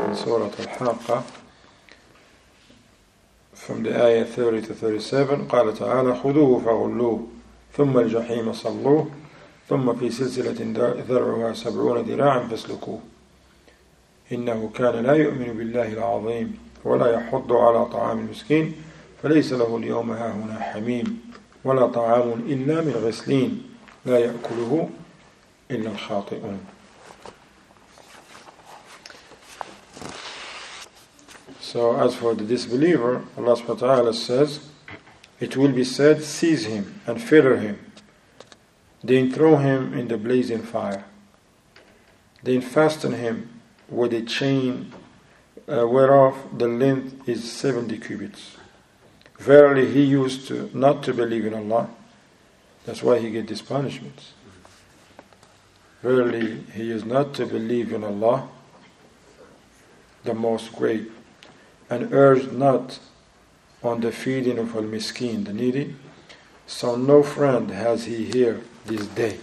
in 0.00 0.14
Surah 0.14 0.44
Al-Haqqa 0.44 1.24
from 3.68 3.82
the 3.82 3.92
ayah 3.92 4.24
30 4.24 4.62
to 4.62 4.74
37 4.74 5.46
قال 5.48 5.74
تعالى 5.74 6.14
خذوه 6.14 6.60
فغلوه 6.64 7.26
ثم 7.76 7.98
الجحيم 7.98 8.52
صلوه 8.52 9.06
ثم 9.68 9.94
في 9.94 10.10
سلسلة 10.10 10.56
ذرعها 11.08 11.52
سبعون 11.52 11.98
ذراعا 11.98 12.38
فاسلكوه. 12.38 12.98
إنه 14.32 14.70
كان 14.74 15.04
لا 15.04 15.12
يؤمن 15.12 15.54
بالله 15.58 15.92
العظيم 15.92 16.58
ولا 16.84 17.12
يحض 17.12 17.52
على 17.52 17.84
طعام 17.84 18.18
المسكين 18.18 18.74
فليس 19.22 19.52
له 19.52 19.76
اليوم 19.76 20.10
هاهنا 20.10 20.60
حميم 20.60 21.32
ولا 21.64 21.86
طعام 21.86 22.32
إلا 22.48 22.80
من 22.80 22.92
غسلين 23.04 23.62
لا 24.06 24.18
يأكله 24.18 24.88
إلا 25.70 25.90
الخاطئون. 25.90 26.58
So 31.68 32.00
as 32.00 32.14
for 32.14 32.34
the 32.34 32.44
disbeliever, 32.44 33.26
Allah 33.36 33.54
subhanahu 33.54 33.82
wa 33.82 33.96
ta'ala 33.96 34.14
says, 34.14 34.70
it 35.38 35.54
will 35.54 35.70
be 35.70 35.84
said, 35.84 36.24
seize 36.24 36.64
him 36.64 36.98
and 37.06 37.22
fetter 37.22 37.58
him, 37.58 37.78
then 39.04 39.30
throw 39.30 39.56
him 39.56 39.92
in 39.92 40.08
the 40.08 40.16
blazing 40.16 40.62
fire, 40.62 41.04
then 42.42 42.62
fasten 42.62 43.12
him 43.12 43.60
with 43.86 44.14
a 44.14 44.22
chain 44.22 44.94
uh, 45.68 45.86
whereof 45.86 46.38
the 46.56 46.68
length 46.68 47.28
is 47.28 47.52
70 47.52 47.98
cubits. 47.98 48.56
Verily, 49.38 49.92
he 49.92 50.04
used 50.04 50.48
to 50.48 50.70
not 50.72 51.02
to 51.02 51.12
believe 51.12 51.44
in 51.44 51.52
Allah. 51.52 51.90
That's 52.86 53.02
why 53.02 53.18
he 53.18 53.30
get 53.30 53.46
these 53.46 53.60
punishments. 53.60 54.32
Verily, 56.00 56.64
he 56.72 56.90
is 56.90 57.04
not 57.04 57.34
to 57.34 57.44
believe 57.44 57.92
in 57.92 58.04
Allah, 58.04 58.48
the 60.24 60.32
Most 60.32 60.72
Great, 60.72 61.10
and 61.90 62.12
urged 62.12 62.52
not 62.52 62.98
on 63.82 64.00
the 64.00 64.12
feeding 64.12 64.58
of 64.58 64.74
al-miskin, 64.74 65.44
the 65.44 65.52
needy. 65.52 65.94
So 66.66 66.96
no 66.96 67.22
friend 67.22 67.70
has 67.70 68.04
he 68.04 68.24
here 68.24 68.60
this 68.84 69.06
day, 69.06 69.38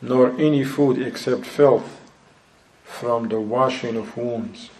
nor 0.00 0.30
any 0.38 0.64
food 0.64 0.98
except 0.98 1.44
filth 1.44 2.00
from 2.84 3.28
the 3.28 3.40
washing 3.40 3.96
of 3.96 4.16
wounds, 4.16 4.70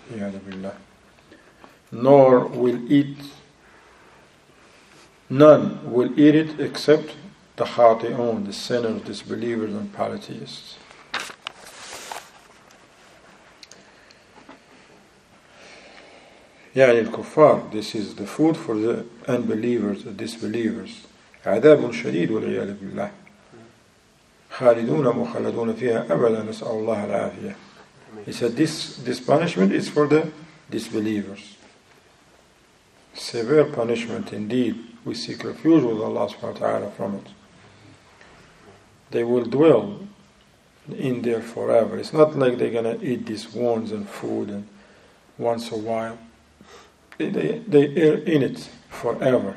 nor 1.91 2.47
will 2.47 2.93
eat, 2.93 3.19
none 5.29 5.93
will 5.93 6.19
eat 6.19 6.35
it 6.35 6.61
except 6.61 7.15
the 7.57 7.65
khati'un, 7.65 8.47
the 8.47 8.53
sinners, 8.53 9.03
disbelievers 9.03 9.75
and 9.75 9.93
polytheists. 9.93 10.79
يعني 16.76 17.00
الكفار 17.00 17.70
this 17.72 17.96
is 17.96 18.16
the 18.16 18.26
food 18.26 18.56
for 18.56 18.76
the 18.76 19.06
unbelievers 19.28 20.04
the 20.04 20.12
disbelievers 20.12 21.08
عذاب 21.46 21.92
شديد 21.92 22.32
والعياذ 22.32 22.74
بالله 22.74 23.12
خالدون 24.52 25.08
مخلدون 25.08 25.74
فيها 25.74 26.06
أبدا 26.10 26.44
نسأل 26.44 26.68
الله 26.68 27.06
العافية 27.06 27.56
He 28.26 28.32
said 28.32 28.56
this, 28.56 28.98
this 28.98 29.20
punishment 29.20 29.72
is 29.72 29.88
for 29.88 30.08
the 30.08 30.32
disbelievers. 30.70 31.58
Severe 33.14 33.66
punishment 33.66 34.34
indeed. 34.34 34.76
We 35.06 35.14
seek 35.14 35.44
refuge 35.44 35.84
with 35.84 36.02
Allah 36.02 36.28
subhanahu 36.28 36.60
wa 36.60 36.68
ta'ala 36.68 36.92
from 36.92 37.16
it. 37.16 37.28
They 39.12 39.24
will 39.24 39.46
dwell 39.46 40.00
in 40.98 41.22
there 41.22 41.42
forever. 41.42 41.98
It's 41.98 42.14
not 42.14 42.36
like 42.36 42.58
they're 42.58 42.72
gonna 42.72 42.98
eat 43.02 43.26
these 43.26 43.54
worms 43.54 43.92
and 43.92 44.10
food 44.10 44.50
and 44.50 44.68
once 45.38 45.72
a 45.72 45.78
while. 45.78 46.18
They, 47.19 47.63
they, 47.67 48.11
are 48.11 48.17
in 48.17 48.43
it 48.43 48.69
forever. 48.89 49.57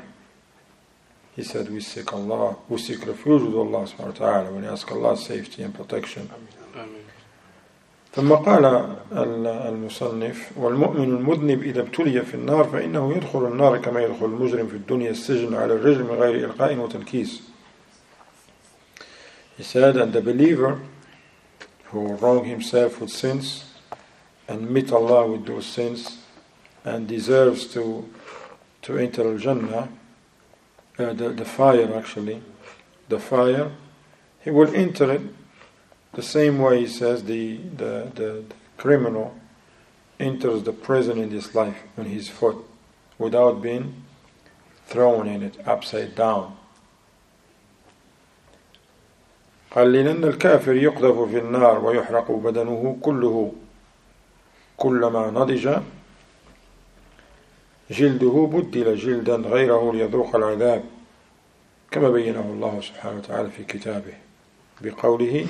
He 1.34 1.42
said, 1.42 1.70
We 1.70 1.80
seek 1.80 2.12
Allah, 2.12 2.56
we 2.68 2.78
seek 2.78 3.06
refuge 3.06 3.42
with 3.42 3.54
Allah 3.54 3.86
subhanahu 3.86 4.20
wa 4.20 4.26
ta'ala 4.26 4.52
we 4.52 4.66
ask 4.66 4.90
Allah's 4.90 5.24
safety 5.24 5.62
and 5.62 5.74
protection. 5.74 6.30
ثم 8.12 8.34
قال 8.34 8.64
المصنف 9.12 10.50
والمؤمن 10.56 11.04
المذنب 11.04 11.62
إذا 11.62 11.80
ابتلي 11.80 12.22
في 12.22 12.34
النار 12.34 12.64
فإنه 12.64 13.16
يدخل 13.16 13.46
النار 13.46 13.78
كما 13.78 14.02
يدخل 14.02 14.24
المجرم 14.24 14.66
في 14.66 14.74
الدنيا 14.74 15.10
السجن 15.10 15.54
على 15.54 15.72
الرجل 15.72 16.02
من 16.02 16.10
غير 16.10 16.44
إلقاء 16.44 16.76
وتنكيس 16.76 17.42
He 19.56 19.62
said 19.62 19.94
that 19.96 20.12
the 20.12 20.22
believer 20.22 20.80
who 21.86 22.14
wrong 22.14 22.44
himself 22.44 23.00
with 23.00 23.10
sins 23.10 23.64
and 24.48 24.70
meet 24.70 24.90
Allah 24.92 25.26
with 25.26 25.46
those 25.46 25.66
sins 25.66 26.18
and 26.83 27.07
deserves 27.07 27.67
to 27.73 28.09
to 28.81 28.97
enter 28.97 29.23
Al-Jannah 29.23 29.89
uh, 30.99 31.13
the, 31.13 31.29
the 31.29 31.45
fire 31.45 31.95
actually 31.95 32.41
the 33.09 33.19
fire 33.19 33.71
he 34.43 34.51
will 34.51 34.73
enter 34.75 35.11
it 35.11 35.21
The 36.13 36.21
same 36.21 36.59
way 36.59 36.81
he 36.81 36.87
says 36.87 37.23
the, 37.23 37.57
the, 37.57 38.11
the, 38.13 38.45
the 38.47 38.55
criminal 38.77 39.35
enters 40.19 40.61
the 40.63 40.71
prison 40.71 41.17
in 41.17 41.29
this 41.29 41.55
life 41.55 41.81
on 41.97 42.05
his 42.05 42.29
foot 42.29 42.57
without 43.17 43.61
being 43.61 44.03
thrown 44.85 45.27
in 45.27 45.41
it 45.41 45.57
upside 45.67 46.15
down. 46.15 46.57
قال 49.71 49.91
لأن 49.91 50.23
الكافر 50.23 50.73
يقذف 50.73 51.29
في 51.31 51.37
النار 51.37 51.85
ويحرق 51.85 52.31
بدنه 52.31 52.97
كله 53.01 53.53
كلما 54.77 55.31
نضج 55.31 55.81
جلده 57.90 58.50
بدل 58.52 58.96
جلدا 58.96 59.36
غيره 59.36 59.92
ليذوق 59.92 60.36
العذاب 60.36 60.84
كما 61.90 62.10
بينه 62.10 62.40
الله 62.40 62.80
سبحانه 62.80 63.18
وتعالى 63.18 63.50
في 63.50 63.64
كتابه 63.64 64.14
بقوله 64.80 65.46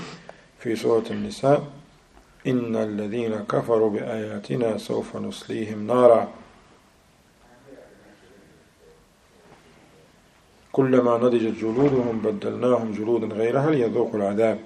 في 0.59 0.77
سورة 0.77 1.05
النساء 1.11 1.67
إن 2.47 2.77
الذين 2.77 3.45
كفروا 3.49 3.91
بآياتنا 3.91 4.79
سوف 4.79 5.17
نصليهم 5.17 5.87
نارا 5.87 6.33
كلما 10.73 11.17
نضجت 11.19 11.55
جلودهم 11.61 12.19
بدلناهم 12.19 12.93
جلودا 12.93 13.27
غيرها 13.27 13.71
ليذوقوا 13.71 14.21
العذاب 14.21 14.59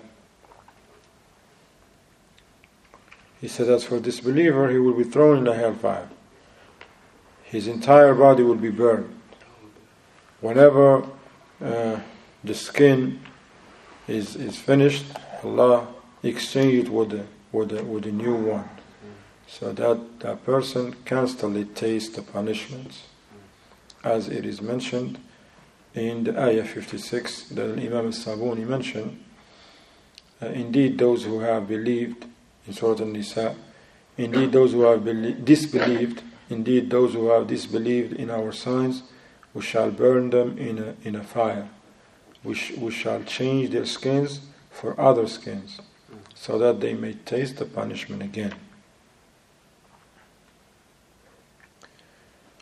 He 3.40 3.48
said 3.48 3.68
as 3.70 3.82
for 3.82 3.98
this 3.98 4.20
believer, 4.20 4.70
he 4.70 4.78
will 4.78 4.94
be 4.94 5.02
thrown 5.02 5.38
in 5.38 5.44
the 5.44 5.54
hellfire. 5.54 6.08
His 7.52 7.68
entire 7.68 8.14
body 8.14 8.42
will 8.42 8.54
be 8.54 8.70
burned. 8.70 9.14
Whenever 10.40 11.06
uh, 11.62 12.00
the 12.42 12.54
skin 12.54 13.20
is, 14.08 14.36
is 14.36 14.56
finished, 14.56 15.04
Allah 15.44 15.86
exchange 16.22 16.86
it 16.86 16.88
with 16.88 17.12
a, 17.12 17.26
with 17.52 17.78
a, 17.78 17.84
with 17.84 18.06
new 18.06 18.34
one. 18.34 18.70
So 19.46 19.70
that 19.70 20.20
that 20.20 20.46
person 20.46 20.96
constantly 21.04 21.66
tastes 21.66 22.16
the 22.16 22.22
punishments. 22.22 23.02
As 24.02 24.28
it 24.28 24.46
is 24.46 24.62
mentioned 24.62 25.18
in 25.92 26.24
the 26.24 26.40
ayah 26.40 26.64
56 26.64 27.50
that 27.50 27.78
Imam 27.78 28.06
al-Sabuni 28.06 28.66
mentioned, 28.66 29.22
uh, 30.40 30.46
indeed 30.46 30.96
those 30.96 31.24
who 31.24 31.40
have 31.40 31.68
believed 31.68 32.24
in 32.66 32.72
Surah 32.72 33.02
An-Nisa, 33.02 33.54
indeed 34.16 34.52
those 34.52 34.72
who 34.72 34.80
have 34.84 35.04
disbelieved, 35.44 36.22
indeed 36.51 36.89
those 36.89 37.13
who 37.13 37.29
have 37.29 37.47
disbelieved 37.47 38.13
in 38.13 38.29
our 38.29 38.51
signs, 38.51 39.03
we 39.53 39.61
shall 39.61 39.91
burn 39.91 40.29
them 40.29 40.57
in 40.57 40.77
a, 40.77 40.95
in 41.03 41.15
a 41.15 41.23
fire. 41.23 41.69
We, 42.43 42.53
sh- 42.53 42.77
we 42.77 42.91
shall 42.91 43.23
change 43.23 43.71
their 43.71 43.85
skins 43.85 44.41
for 44.71 44.99
other 44.99 45.27
skins, 45.27 45.81
so 46.35 46.57
that 46.59 46.79
they 46.79 46.93
may 46.93 47.13
taste 47.13 47.57
the 47.57 47.65
punishment 47.65 48.21
again. 48.21 48.53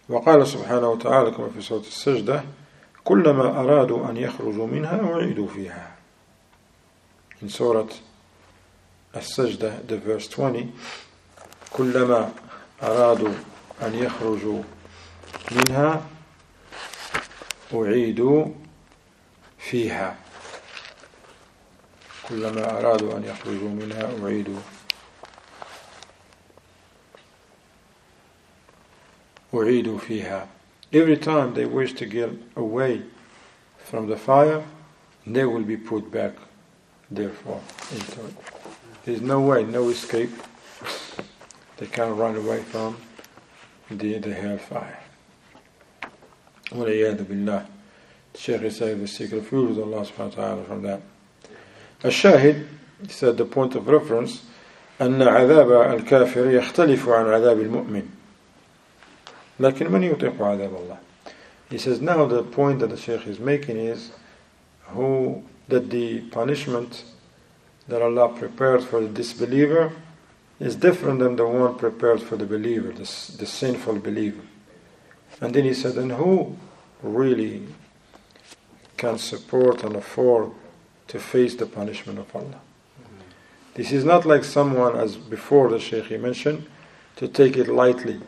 وقال 0.10 0.48
سبحانه 0.48 0.90
وتعالى 0.90 1.32
كما 1.32 1.50
في 1.50 1.62
سورة 1.62 1.80
السجدة 1.82 2.44
كلما 3.04 3.60
أرادوا 3.60 4.10
أن 4.10 4.18
يخرجوا 4.18 4.68
منها 4.68 5.14
أعيدوا 5.14 5.48
فيها 5.48 5.92
In 7.42 7.50
Surah 7.50 7.88
As-Sajdah, 9.14 9.88
the 9.88 9.98
verse 9.98 10.28
20, 10.28 10.72
كلما 11.74 12.32
أرادوا 12.84 13.34
أن 13.82 13.96
يخرجوا 13.96 14.64
منها 15.52 16.06
أعيدوا 17.74 18.46
فيها 19.58 20.16
كلما 22.30 22.80
أرادوا 22.80 23.18
أن 23.18 23.24
يخرجوا 23.24 23.70
منها 23.70 24.24
أعيدوا 24.24 24.60
أعيدوا 29.54 29.98
فيها 29.98 30.48
Every 30.92 31.18
time 31.18 31.54
they 31.56 31.66
wish 31.66 31.94
to 31.94 32.06
get 32.06 32.30
away 32.56 33.02
from 33.80 34.08
the 34.08 34.16
fire, 34.16 34.64
they 35.28 35.44
will 35.44 35.64
be 35.64 35.76
put 35.76 36.10
back, 36.10 36.34
therefore, 37.12 37.60
into 37.92 38.26
it. 38.28 38.34
There's 39.04 39.22
no 39.22 39.42
way, 39.42 39.64
no 39.64 39.90
escape. 39.90 40.30
They 41.78 41.88
can't 41.88 42.16
run 42.16 42.38
away 42.38 42.62
from 42.62 42.98
the, 43.91 44.19
the 44.19 44.35
hellfire. 44.35 44.99
وَلَيَّذُ 46.71 47.25
بِاللَّهِ 47.25 47.67
The 48.33 48.39
Shaykh 48.39 48.73
said 48.73 49.01
the 49.01 49.09
secret 49.09 49.39
refuge 49.39 49.77
of 49.77 49.93
Allah 49.93 50.07
subhanahu 50.07 50.37
wa 50.37 50.43
ta'ala 50.43 50.65
from 50.65 50.83
that. 50.83 51.01
الشاهد 52.05 52.67
said 53.09 53.37
the 53.37 53.45
point 53.45 53.75
of 53.75 53.89
reference 53.89 54.43
أن 55.01 55.21
عذاب 55.23 55.71
الكافر 55.71 56.51
يختلف 56.51 57.09
عن 57.09 57.27
عذاب 57.27 57.61
المؤمن 57.61 58.09
لكن 59.61 59.91
من 59.93 60.03
يطيق 60.03 60.43
عذاب 60.43 60.75
الله 60.75 60.99
He 61.71 61.79
says 61.79 62.01
now 62.01 62.25
the 62.27 62.43
point 62.43 62.81
that 62.81 62.91
the 62.91 62.97
Shaykh 62.97 63.27
is 63.27 63.39
making 63.39 63.77
is 63.79 64.11
who 64.89 65.43
that 65.69 65.91
the 65.91 66.21
punishment 66.31 67.05
that 67.89 68.03
Allah 68.03 68.29
prepared 68.29 68.83
for 68.83 69.01
the 69.01 69.09
disbeliever 69.09 69.93
is 70.61 70.77
different 70.77 71.19
than 71.21 71.37
the 71.37 71.47
one 71.47 71.77
prepared 71.77 72.23
for 72.23 72.37
the 72.37 72.45
believer, 72.45 72.93
the, 72.93 72.99
the 73.39 73.47
sinful 73.47 73.99
believer. 73.99 74.43
And 75.41 75.55
then 75.55 75.65
he 75.65 75.73
said, 75.73 75.97
and 75.97 76.13
who 76.13 76.57
really 77.03 77.67
can 78.99 79.17
support 79.17 79.83
and 79.83 79.97
afford 79.97 80.53
to 81.09 81.19
face 81.19 81.55
the 81.55 81.65
punishment 81.65 82.19
of 82.19 82.37
Allah? 82.37 82.61
This 83.75 83.91
is 83.91 84.05
not 84.05 84.27
like 84.27 84.45
someone, 84.45 84.97
as 84.97 85.17
before 85.17 85.71
the 85.71 85.81
Shaykh 85.81 86.07
he 86.07 86.19
mentioned, 86.19 86.67
to 87.17 87.27
take 87.27 87.57
it 87.57 87.69
lightly. 87.69 88.21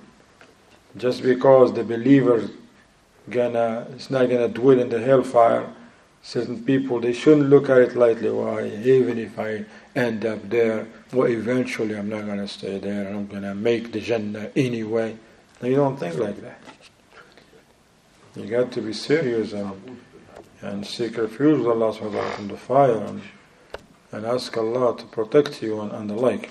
Just 0.97 1.23
because 1.23 1.75
the 1.75 1.85
believer 1.85 2.49
gonna 3.29 3.87
is 3.95 4.11
not 4.11 4.31
gonna 4.31 4.49
dwell 4.49 4.79
in 4.79 4.89
the 4.89 5.01
hellfire, 5.01 5.69
certain 6.23 6.65
people 6.65 7.01
they 7.01 7.13
shouldn't 7.13 7.51
look 7.51 7.69
at 7.69 7.79
it 7.79 7.97
lightly. 7.97 8.31
Why? 8.31 8.67
Even 8.67 9.19
if 9.19 9.39
I 9.39 9.65
end 9.95 10.25
up 10.25 10.49
there, 10.49 10.87
well, 11.13 11.29
eventually 11.29 11.97
I'm 11.97 12.09
not 12.09 12.27
gonna 12.27 12.49
stay 12.49 12.79
there. 12.79 13.09
I'm 13.09 13.27
gonna 13.27 13.55
make 13.55 13.93
the 13.93 14.01
Jannah 14.01 14.51
anyway. 14.57 15.19
You 15.63 15.77
don't 15.77 15.97
think 15.97 16.19
like 16.19 16.41
that. 16.41 16.59
You 18.35 18.47
got 18.47 18.73
to 18.73 18.81
be 18.81 18.93
serious 18.93 19.53
and, 19.53 19.99
and 20.63 20.87
seek 20.87 21.19
refuge 21.19 21.59
with 21.59 21.67
Allah 21.67 21.93
from 21.93 22.49
the 22.49 22.57
fire 22.57 22.97
and, 22.97 23.21
and 24.11 24.25
ask 24.25 24.57
Allah 24.57 24.97
to 24.97 25.05
protect 25.05 25.63
you 25.63 25.81
and, 25.83 25.93
and 25.93 26.09
the 26.09 26.15
like. 26.15 26.51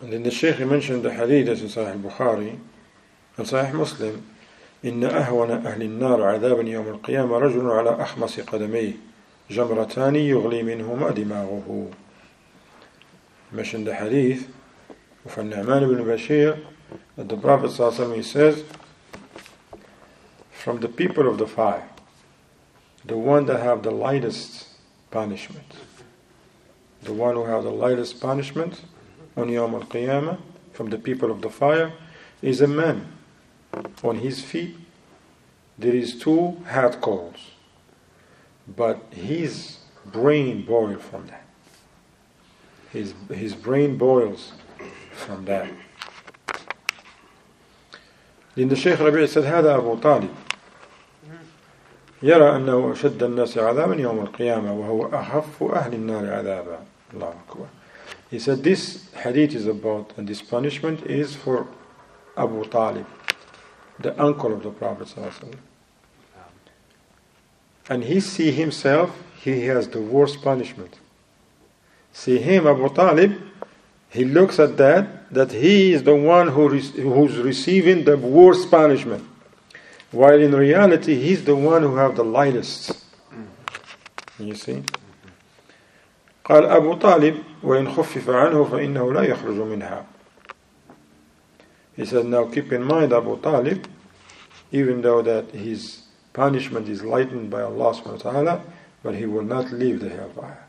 And 0.00 0.12
then 0.12 0.22
the 0.22 0.30
Shaykh 0.30 0.60
mentioned 0.60 1.02
the 1.02 1.12
hadith 1.12 1.48
in 1.48 1.68
Sahih 1.68 2.00
Bukhari 2.00 2.58
and 3.36 3.46
Sahih 3.46 3.72
Muslim 3.74 4.24
إن 4.84 5.04
أهون 5.04 5.50
أهل 5.50 5.82
النار 5.82 6.22
عذابا 6.22 6.62
يوم 6.62 6.88
القيامة 6.88 7.38
رجل 7.38 7.70
على 7.70 8.02
أخمص 8.02 8.40
قدميه 8.40 8.92
جمرتان 9.50 10.16
يغلي 10.16 10.62
منهما 10.62 11.10
دماغه 11.10 11.90
mentioned 13.50 13.86
the 13.86 13.94
hadith 13.94 14.48
of 15.24 15.36
Nu'man 15.38 15.82
ibn 15.82 16.04
Bashir 16.04 16.62
that 17.16 17.28
the 17.28 17.36
Prophet 17.36 17.70
ﷺ 17.70 18.22
says 18.22 18.62
from 20.52 20.80
the 20.80 20.88
people 20.88 21.28
of 21.28 21.38
the 21.38 21.46
fire 21.46 21.88
the 23.04 23.16
one 23.16 23.46
that 23.46 23.60
have 23.60 23.82
the 23.82 23.90
lightest 23.90 24.68
punishment 25.10 25.76
the 27.02 27.12
one 27.12 27.34
who 27.34 27.46
have 27.46 27.64
the 27.64 27.70
lightest 27.70 28.20
punishment 28.20 28.82
on 29.38 29.48
Yawm 29.48 29.74
al-Qiyamah 29.74 30.38
from 30.72 30.90
the 30.90 30.98
people 30.98 31.30
of 31.30 31.40
the 31.42 31.50
fire 31.50 31.92
is 32.42 32.60
a 32.60 32.66
man 32.66 33.06
on 34.02 34.16
his 34.18 34.42
feet 34.42 34.76
there 35.78 35.94
is 35.94 36.18
two 36.18 36.56
head 36.66 37.00
coals 37.00 37.52
but 38.66 38.98
his 39.12 39.78
brain 40.12 40.62
boils 40.64 41.02
from 41.02 41.26
that 41.26 41.48
his, 42.92 43.14
his 43.30 43.54
brain 43.54 43.96
boils 43.96 44.52
from 45.12 45.44
that. 45.44 45.68
لأن 48.56 48.70
الشيخ 48.72 49.00
ربيع 49.00 49.26
said 49.26 49.44
هذا 49.44 49.76
أبو 49.76 49.94
طالب 49.96 50.28
يرى 52.22 52.56
أنه 52.56 52.92
أشد 52.92 53.22
الناس 53.22 53.58
عذابا 53.58 53.94
يوم 53.94 54.18
القيامة 54.18 54.72
وهو 54.72 55.06
أخف 55.06 55.62
أهل 55.62 55.94
النار 55.94 56.34
عذابا 56.34 56.78
الله 57.14 57.34
أكبر 57.48 57.66
He 58.30 58.38
said 58.38 58.62
this 58.62 59.08
hadith 59.14 59.54
is 59.54 59.66
about 59.66 60.12
and 60.16 60.28
this 60.28 60.42
punishment 60.42 61.06
is 61.06 61.34
for 61.34 61.66
Abu 62.36 62.64
Talib 62.64 63.06
the 63.98 64.20
uncle 64.22 64.52
of 64.52 64.62
the 64.62 64.70
Prophet 64.70 65.14
and 67.88 68.04
he 68.04 68.20
see 68.20 68.52
himself 68.52 69.10
he 69.40 69.66
has 69.66 69.88
the 69.88 70.00
worst 70.00 70.42
punishment 70.42 70.98
see 72.12 72.38
him 72.38 72.66
Abu 72.66 72.88
Talib 72.94 73.32
he 74.10 74.24
looks 74.24 74.58
at 74.58 74.76
that, 74.78 75.32
that 75.32 75.52
he 75.52 75.92
is 75.92 76.02
the 76.02 76.16
one 76.16 76.48
who 76.48 76.68
who's 76.68 77.36
receiving 77.36 78.04
the 78.04 78.16
worst 78.16 78.70
punishment. 78.70 79.24
While 80.10 80.40
in 80.40 80.54
reality, 80.54 81.14
he's 81.16 81.44
the 81.44 81.54
one 81.54 81.82
who 81.82 81.96
have 81.96 82.16
the 82.16 82.24
lightest. 82.24 83.04
You 84.38 84.54
see? 84.54 84.82
قال 86.48 86.64
أبو 86.64 86.94
طالب 86.94 87.42
وإن 87.62 87.88
خفف 87.88 88.30
عنه 88.30 88.64
فإنه 88.64 89.12
لا 89.12 89.22
يخرج 89.22 89.56
منها. 89.56 90.04
He 91.96 92.04
said, 92.04 92.26
now 92.26 92.44
keep 92.44 92.72
in 92.72 92.84
mind 92.84 93.12
Abu 93.12 93.40
Talib, 93.40 93.86
even 94.70 95.02
though 95.02 95.20
that 95.20 95.50
his 95.50 96.02
punishment 96.32 96.88
is 96.88 97.02
lightened 97.02 97.50
by 97.50 97.62
Allah 97.62 97.92
subhanahu 97.92 98.24
wa 98.24 98.30
ta'ala, 98.30 98.60
but 99.02 99.14
he 99.16 99.26
will 99.26 99.42
not 99.42 99.72
leave 99.72 100.00
the 100.00 100.08
hellfire. 100.08 100.64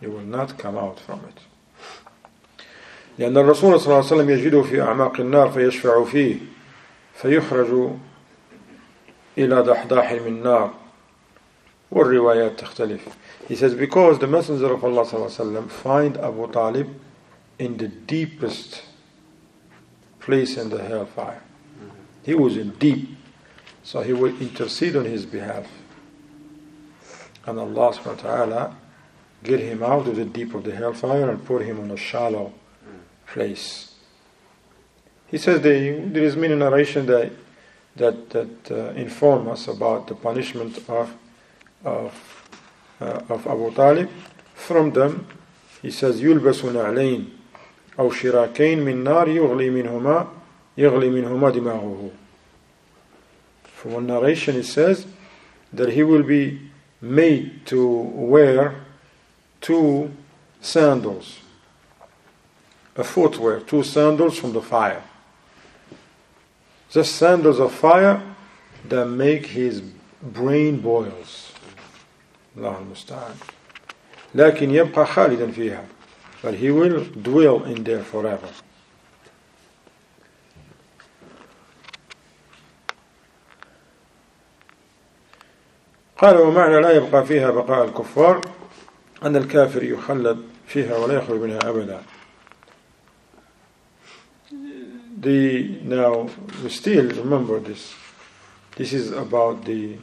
He 0.00 0.08
will 0.08 0.20
not 0.20 0.58
come 0.58 0.76
out 0.76 0.98
from 0.98 1.20
it. 1.20 1.40
لأن 3.18 3.36
الرسول 3.36 3.80
صلى 3.80 3.86
الله 3.86 3.96
عليه 3.96 4.06
وسلم 4.06 4.30
يجده 4.30 4.62
في 4.62 4.82
أعماق 4.82 5.20
النار 5.20 5.48
فيشفع 5.50 6.04
فيه 6.04 6.36
فيخرج 7.14 7.90
إلى 9.38 9.62
دحداح 9.62 10.12
من 10.12 10.42
نار 10.42 10.74
والروايات 11.90 12.60
تختلف 12.60 13.08
He 13.47 13.55
says 13.55 13.73
because 13.73 14.19
the 14.19 14.27
messenger 14.27 14.73
of 14.73 14.83
Allah 14.83 15.03
صلى 15.03 15.13
الله 15.13 15.37
عليه 15.37 15.67
وسلم 15.67 15.69
find 15.69 16.17
Abu 16.17 16.51
Talib 16.51 16.87
in 17.59 17.77
the 17.77 17.87
deepest 17.87 18.83
place 20.19 20.57
in 20.57 20.69
the 20.69 20.83
hellfire. 20.83 21.41
He 22.23 22.35
was 22.35 22.55
in 22.57 22.71
deep, 22.71 23.09
so 23.83 24.01
he 24.01 24.13
will 24.13 24.39
intercede 24.39 24.95
on 24.95 25.05
his 25.05 25.25
behalf. 25.25 25.67
And 27.45 27.59
Allah 27.59 27.93
subhanahu 27.93 28.23
wa 28.23 28.35
ta'ala 28.45 28.77
get 29.43 29.59
him 29.59 29.81
out 29.81 30.07
of 30.07 30.15
the 30.15 30.25
deep 30.25 30.53
of 30.53 30.63
the 30.63 30.75
hellfire 30.75 31.29
and 31.29 31.43
put 31.43 31.63
him 31.63 31.79
on 31.79 31.89
a 31.89 31.97
shallow 31.97 32.53
place. 33.25 33.95
He 35.27 35.37
says 35.37 35.61
they, 35.61 35.91
there 35.91 36.23
is 36.23 36.35
many 36.35 36.55
narration 36.55 37.05
that 37.07 37.31
that 37.95 38.29
that 38.29 38.71
uh, 38.71 38.75
inform 38.93 39.47
us 39.47 39.67
about 39.67 40.07
the 40.07 40.15
punishment 40.15 40.77
of 40.89 41.15
of 41.83 42.13
uh, 42.13 42.34
of 42.99 43.47
Abu 43.47 43.71
Talib. 43.73 44.09
From 44.53 44.91
them, 44.91 45.27
he 45.81 45.91
says, 45.91 46.21
يلبس 46.21 46.65
نعلين 46.65 47.29
أو 47.99 48.11
شراكين 48.11 48.79
من 48.79 49.03
نار 49.03 49.27
يغلي 49.27 49.69
منهما 49.69 50.27
يغلي 50.77 51.09
منهما 51.09 51.49
دماغه. 51.49 52.11
From 53.63 53.93
one 53.93 54.07
narration, 54.07 54.55
it 54.55 54.65
says 54.65 55.07
that 55.73 55.89
he 55.89 56.03
will 56.03 56.23
be 56.23 56.69
made 57.01 57.65
to 57.65 57.87
wear 57.87 58.75
two 59.59 60.11
sandals 60.61 61.39
a 62.95 63.03
footwear, 63.03 63.59
two 63.59 63.83
sandals 63.83 64.37
from 64.37 64.53
the 64.53 64.61
fire. 64.61 65.03
Just 66.89 67.15
sandals 67.15 67.59
of 67.59 67.71
fire 67.73 68.21
that 68.89 69.05
make 69.05 69.47
his 69.47 69.81
brain 70.21 70.79
boils. 70.81 71.44
الله 72.56 72.78
المستعان. 72.78 73.34
لكن 74.34 74.70
يبقى 74.70 75.06
خالدا 75.06 75.50
فيها. 75.52 75.84
But 76.42 76.54
he 76.54 76.70
will 76.70 77.04
dwell 77.22 77.64
in 77.64 77.84
there 77.84 78.02
forever. 78.02 78.48
قال 86.18 86.36
ومعنى 86.36 86.80
لا 86.80 86.90
يبقى 86.90 87.26
فيها 87.26 87.50
بقاء 87.50 87.84
الكفار 87.84 88.40
أن 89.22 89.36
الكافر 89.36 89.82
يخلد 89.82 90.42
فيها 90.66 90.96
ولا 90.96 91.14
يخرج 91.14 91.40
منها 91.40 91.58
أبدا 91.64 92.02
the 95.18 95.80
now 95.82 96.28
we 96.62 96.68
still 96.68 97.08
remember 97.08 97.58
this 97.58 97.94
this 98.76 98.92
is 98.92 99.10
about 99.12 99.64
the 99.64 99.96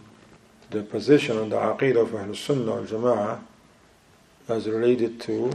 the 0.73 0.81
position 0.81 1.37
on 1.37 1.49
the 1.49 1.55
aqidah 1.55 2.01
of 2.01 2.09
Ahlul 2.09 2.35
Sunnah 2.35 2.77
al 2.77 2.83
Jama'ah 2.83 3.39
as 4.49 4.67
related 4.67 5.21
to 5.21 5.51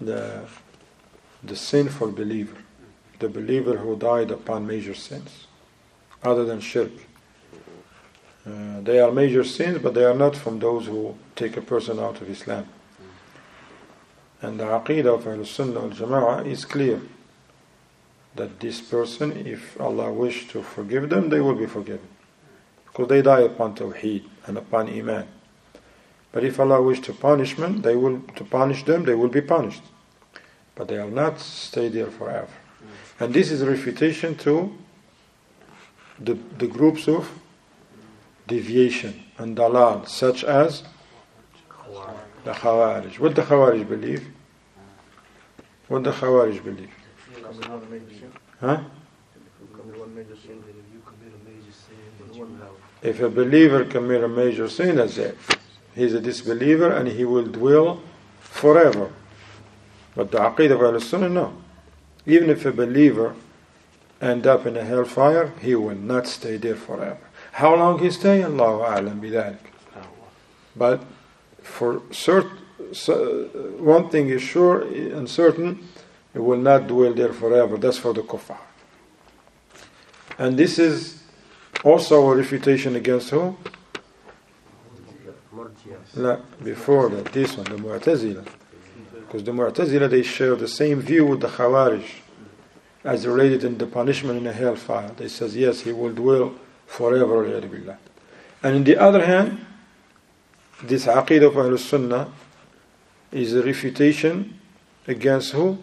the 0.00 0.44
the 1.44 1.54
sinful 1.54 2.12
believer 2.12 2.56
the 3.18 3.28
believer 3.28 3.76
who 3.76 3.94
died 3.96 4.30
upon 4.30 4.66
major 4.66 4.94
sins 4.94 5.46
other 6.22 6.44
than 6.46 6.60
shirk 6.60 6.90
uh, 8.46 8.80
they 8.80 8.98
are 8.98 9.12
major 9.12 9.44
sins 9.44 9.78
but 9.82 9.92
they 9.92 10.04
are 10.04 10.14
not 10.14 10.34
from 10.34 10.58
those 10.58 10.86
who 10.86 11.14
take 11.36 11.58
a 11.58 11.62
person 11.62 12.00
out 12.00 12.20
of 12.22 12.30
Islam 12.30 12.66
and 14.40 14.58
the 14.58 14.64
aqidah 14.64 15.14
of 15.14 15.24
Ahlul 15.24 15.46
Sunnah 15.46 15.80
al 15.80 15.90
Jama'ah 15.90 16.46
is 16.46 16.64
clear 16.64 17.02
that 18.34 18.60
this 18.60 18.80
person, 18.80 19.46
if 19.46 19.78
Allah 19.78 20.10
wish 20.10 20.48
to 20.48 20.62
forgive 20.62 21.10
them, 21.10 21.28
they 21.28 21.40
will 21.40 21.54
be 21.54 21.66
forgiven. 21.66 22.08
Because 22.92 23.08
they 23.08 23.22
die 23.22 23.40
upon 23.40 23.74
Tawheed 23.74 24.24
and 24.46 24.58
upon 24.58 24.88
Iman. 24.88 25.26
But 26.30 26.44
if 26.44 26.58
Allah 26.60 26.82
wish 26.82 27.00
to 27.00 27.12
punishment, 27.12 27.82
they 27.82 27.96
will 27.96 28.20
to 28.36 28.44
punish 28.44 28.84
them, 28.84 29.04
they 29.04 29.14
will 29.14 29.28
be 29.28 29.40
punished. 29.40 29.82
But 30.74 30.88
they 30.88 30.98
will 30.98 31.10
not 31.10 31.40
stay 31.40 31.88
there 31.88 32.10
forever. 32.10 32.48
And 33.20 33.32
this 33.32 33.50
is 33.50 33.62
a 33.62 33.70
refutation 33.70 34.34
to 34.38 34.74
the, 36.18 36.34
the 36.58 36.66
groups 36.66 37.08
of 37.08 37.30
deviation 38.46 39.22
and 39.38 39.56
dalal, 39.56 40.06
such 40.06 40.44
as 40.44 40.82
the 42.44 42.52
Khawarij. 42.52 43.18
What 43.18 43.34
the 43.34 43.42
Khawarij 43.42 43.88
believe? 43.88 44.28
What 45.88 46.04
the 46.04 46.12
Khawarij 46.12 46.64
believe? 46.64 46.90
Huh? 48.60 48.80
If 53.02 53.20
a 53.20 53.28
believer 53.28 53.84
commit 53.84 54.22
a 54.22 54.28
major 54.28 54.68
sin, 54.68 54.96
that's 54.96 55.18
it. 55.18 55.36
He's 55.94 56.14
a 56.14 56.20
disbeliever 56.20 56.90
and 56.90 57.08
he 57.08 57.24
will 57.24 57.44
dwell 57.44 58.00
forever. 58.40 59.12
But 60.14 60.30
the 60.30 60.38
Aqidah 60.38 60.72
of 60.72 60.82
Al-Sunnah, 60.82 61.28
no. 61.28 61.54
Even 62.26 62.50
if 62.50 62.64
a 62.64 62.72
believer 62.72 63.34
end 64.20 64.46
up 64.46 64.66
in 64.66 64.76
a 64.76 64.84
hellfire, 64.84 65.52
he 65.60 65.74
will 65.74 65.96
not 65.96 66.26
stay 66.26 66.56
there 66.56 66.76
forever. 66.76 67.18
How 67.52 67.74
long 67.74 67.98
he 67.98 68.10
stay? 68.10 68.42
Allahu 68.44 68.82
A'lam 68.82 69.20
bidalik. 69.20 69.58
But 70.76 71.04
for 71.62 72.02
certain, 72.10 72.58
so 72.92 73.50
uh, 73.54 73.82
one 73.82 74.08
thing 74.08 74.28
is 74.28 74.42
sure 74.42 74.82
and 74.82 75.28
certain, 75.28 75.86
he 76.32 76.38
will 76.38 76.58
not 76.58 76.86
dwell 76.86 77.12
there 77.12 77.32
forever. 77.32 77.76
That's 77.76 77.98
for 77.98 78.14
the 78.14 78.22
kuffar. 78.22 78.58
And 80.38 80.56
this 80.56 80.78
is 80.78 81.21
also 81.84 82.28
a 82.30 82.36
refutation 82.36 82.96
against 82.96 83.30
who? 83.30 83.56
La, 86.14 86.36
before 86.62 87.08
that, 87.08 87.32
this 87.32 87.56
one, 87.56 87.64
the 87.66 87.76
Mu'tazila. 87.76 88.46
Because 89.14 89.44
the 89.44 89.52
Mu'tazila, 89.52 90.10
they 90.10 90.22
share 90.22 90.56
the 90.56 90.68
same 90.68 91.00
view 91.00 91.26
with 91.26 91.40
the 91.40 91.48
Khawarij 91.48 92.04
as 93.04 93.26
related 93.26 93.64
in 93.64 93.78
the 93.78 93.86
punishment 93.86 94.38
in 94.38 94.44
the 94.44 94.52
hellfire. 94.52 95.10
They 95.16 95.28
says, 95.28 95.56
yes, 95.56 95.80
he 95.80 95.92
will 95.92 96.12
dwell 96.12 96.54
forever, 96.86 97.44
and 98.64 98.76
on 98.76 98.84
the 98.84 98.96
other 98.96 99.24
hand, 99.24 99.64
this 100.82 101.06
Aqidah 101.06 101.46
of 101.46 101.54
Ahlul 101.54 101.78
Sunnah 101.78 102.30
is 103.32 103.54
a 103.54 103.62
refutation 103.62 104.60
against 105.06 105.52
who? 105.52 105.78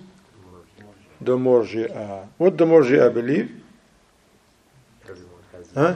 the 1.22 1.38
Murji'ah. 1.38 2.28
What 2.38 2.58
the 2.58 2.66
Murji'ah 2.66 3.14
believe? 3.14 3.59
Huh? 5.74 5.96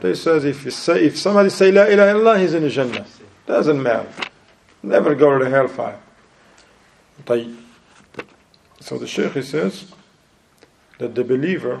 They 0.00 0.14
says 0.14 0.44
if 0.44 0.64
you 0.64 0.70
say 0.70 1.04
if 1.04 1.18
somebody 1.18 1.48
say 1.48 1.70
La 1.70 1.84
ilaha 1.84 2.14
illallah, 2.14 2.40
he's 2.40 2.54
in 2.54 2.62
the 2.62 2.70
Jannah. 2.70 3.06
Doesn't 3.46 3.82
matter. 3.82 4.08
Never 4.82 5.14
go 5.14 5.38
to 5.38 5.44
the 5.44 5.50
hellfire. 5.50 6.00
So 8.80 8.98
the 8.98 9.06
Sheikh 9.06 9.32
he 9.32 9.42
says 9.42 9.92
that 10.98 11.14
the 11.14 11.22
believer 11.22 11.80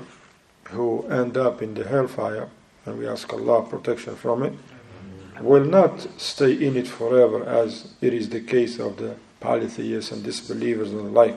who 0.64 1.06
end 1.08 1.36
up 1.36 1.60
in 1.62 1.74
the 1.74 1.84
hellfire, 1.84 2.48
and 2.86 2.98
we 2.98 3.08
ask 3.08 3.32
Allah 3.32 3.62
protection 3.68 4.14
from 4.14 4.44
it, 4.44 4.54
will 5.40 5.64
not 5.64 6.06
stay 6.20 6.52
in 6.52 6.76
it 6.76 6.86
forever 6.86 7.44
as 7.44 7.92
it 8.00 8.14
is 8.14 8.28
the 8.28 8.40
case 8.40 8.78
of 8.78 8.96
the 8.98 9.16
polytheists 9.40 10.12
and 10.12 10.22
disbelievers 10.22 10.92
and 10.92 11.00
the 11.00 11.10
like 11.10 11.36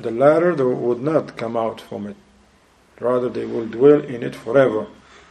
the 0.00 0.10
latter 0.10 0.54
would 0.68 1.02
not 1.02 1.36
come 1.36 1.56
out 1.56 1.80
from 1.80 2.06
it. 2.06 2.16
Rather, 2.99 3.29
they 3.29 3.45
will 3.45 3.65
dwell 3.65 4.01
in 4.01 4.23
it 4.23 4.35
forever, 4.35 4.87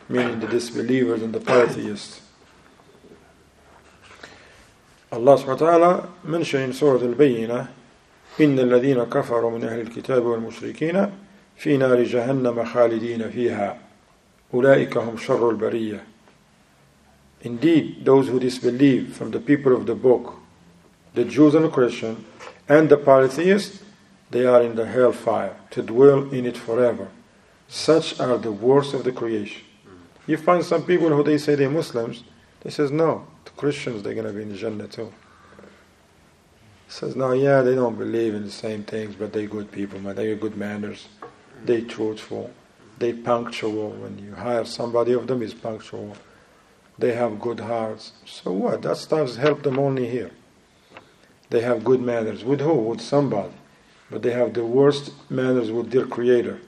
meaning 0.09 0.40
the 0.40 0.47
disbelievers 0.47 1.23
and 1.23 1.33
the 1.33 1.40
polytheists. 1.40 2.21
Allah 5.11 5.37
subhanahu 5.37 5.61
wa 5.61 5.79
ta'ala 5.79 6.09
mentioned 6.25 6.64
in 6.64 6.73
Surah 6.73 7.05
Al-Bayyinah 7.05 7.68
إن 8.40 8.59
الذين 8.59 9.05
كفروا 9.05 9.51
من 9.51 9.64
أهل 9.64 9.81
الكتاب 9.81 10.25
والمشركين 10.25 11.11
في 11.57 11.77
نار 11.77 12.03
جهنم 12.03 12.64
خالدين 12.64 13.31
فيها 13.31 13.79
أولئك 14.55 14.97
هم 14.97 15.16
شر 15.16 15.51
البرية 15.51 16.01
Indeed, 17.45 18.05
those 18.05 18.29
who 18.29 18.38
disbelieve 18.38 19.16
from 19.16 19.33
the 19.33 19.40
people 19.40 19.75
of 19.75 19.87
the 19.87 19.97
book, 19.97 20.37
the 21.14 21.25
Jews 21.25 21.57
and 21.57 21.64
the 21.64 21.71
Christians, 21.71 22.25
and 22.68 22.88
the 22.88 22.97
polytheists, 22.97 23.83
they 24.31 24.47
are 24.47 24.62
in 24.62 24.77
the 24.77 24.87
hellfire, 24.87 25.57
to 25.71 25.83
dwell 25.83 26.31
in 26.31 26.47
it 26.47 26.57
forever. 26.57 27.09
Such 27.67 28.19
are 28.19 28.38
the 28.38 28.51
worst 28.51 28.93
of 28.93 29.03
the 29.03 29.12
creation. 29.12 29.63
Mm. 29.86 29.97
You 30.27 30.38
find 30.38 30.63
some 30.63 30.84
people 30.84 31.10
who 31.10 31.23
they 31.23 31.38
say 31.38 31.56
they're 31.56 31.69
Muslims, 31.69 32.23
they 32.62 32.69
says 32.69 32.91
no, 32.91 33.27
the 33.45 33.51
Christians 33.51 34.03
they're 34.03 34.13
gonna 34.13 34.34
be 34.34 34.41
in 34.41 34.56
Jannah 34.56 34.88
too. 34.88 35.13
He 36.86 36.91
says 36.91 37.15
no, 37.15 37.34
yeah, 37.34 37.62
they 37.62 37.75
don't 37.75 37.97
believe 37.97 38.34
in 38.34 38.45
the 38.45 38.51
same 38.51 38.84
things, 38.84 39.15
but 39.15 39.34
they're 39.34 39.47
good 39.47 39.71
people, 39.71 39.99
man. 39.99 40.15
They 40.15 40.30
have 40.30 40.39
good 40.39 40.58
manners, 40.58 41.08
they 41.65 41.82
truthful, 41.82 42.51
they 42.97 43.13
punctual. 43.13 43.91
When 43.91 44.17
you 44.17 44.34
hire 44.36 44.65
somebody 44.65 45.13
of 45.13 45.27
them 45.27 45.41
is 45.41 45.53
punctual. 45.53 46.15
They 46.99 47.13
have 47.13 47.39
good 47.39 47.60
hearts. 47.60 48.13
So 48.25 48.51
what? 48.51 48.82
That 48.82 48.97
stuff 48.97 49.36
help 49.36 49.62
them 49.62 49.77
only 49.77 50.10
here. 50.10 50.32
They 51.51 51.62
have 51.62 51.84
good 51.84 52.01
manners. 52.01 52.43
With 52.43 52.60
who? 52.60 52.73
With 52.73 53.01
somebody 53.01 53.53
but 54.10 54.21
they 54.21 54.32
have 54.32 54.53
the 54.53 54.65
worst 54.65 55.12
manners 55.30 55.71
with 55.71 55.91
their 55.91 56.06
creator. 56.06 56.60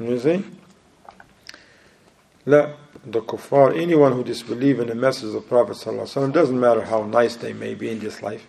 You 0.00 0.18
see? 0.18 0.44
La, 2.46 2.70
the 3.04 3.20
kuffar, 3.20 3.78
anyone 3.78 4.12
who 4.12 4.24
disbelieves 4.24 4.80
in 4.80 4.88
the 4.88 4.94
message 4.94 5.28
of 5.28 5.32
the 5.34 5.40
Prophet 5.40 5.76
ﷺ, 5.76 6.32
doesn't 6.32 6.58
matter 6.58 6.82
how 6.82 7.04
nice 7.04 7.36
they 7.36 7.52
may 7.52 7.74
be 7.74 7.90
in 7.90 7.98
this 7.98 8.22
life. 8.22 8.46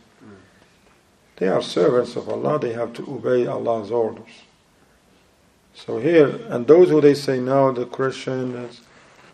They 1.37 1.47
are 1.47 1.61
servants 1.61 2.15
of 2.15 2.29
Allah, 2.29 2.59
they 2.59 2.73
have 2.73 2.93
to 2.93 3.03
obey 3.11 3.47
Allah's 3.47 3.91
orders. 3.91 4.43
So 5.73 5.99
here, 5.99 6.39
and 6.49 6.67
those 6.67 6.89
who 6.89 7.01
they 7.01 7.15
say 7.15 7.39
now, 7.39 7.71
the 7.71 7.85
Christians, 7.85 8.81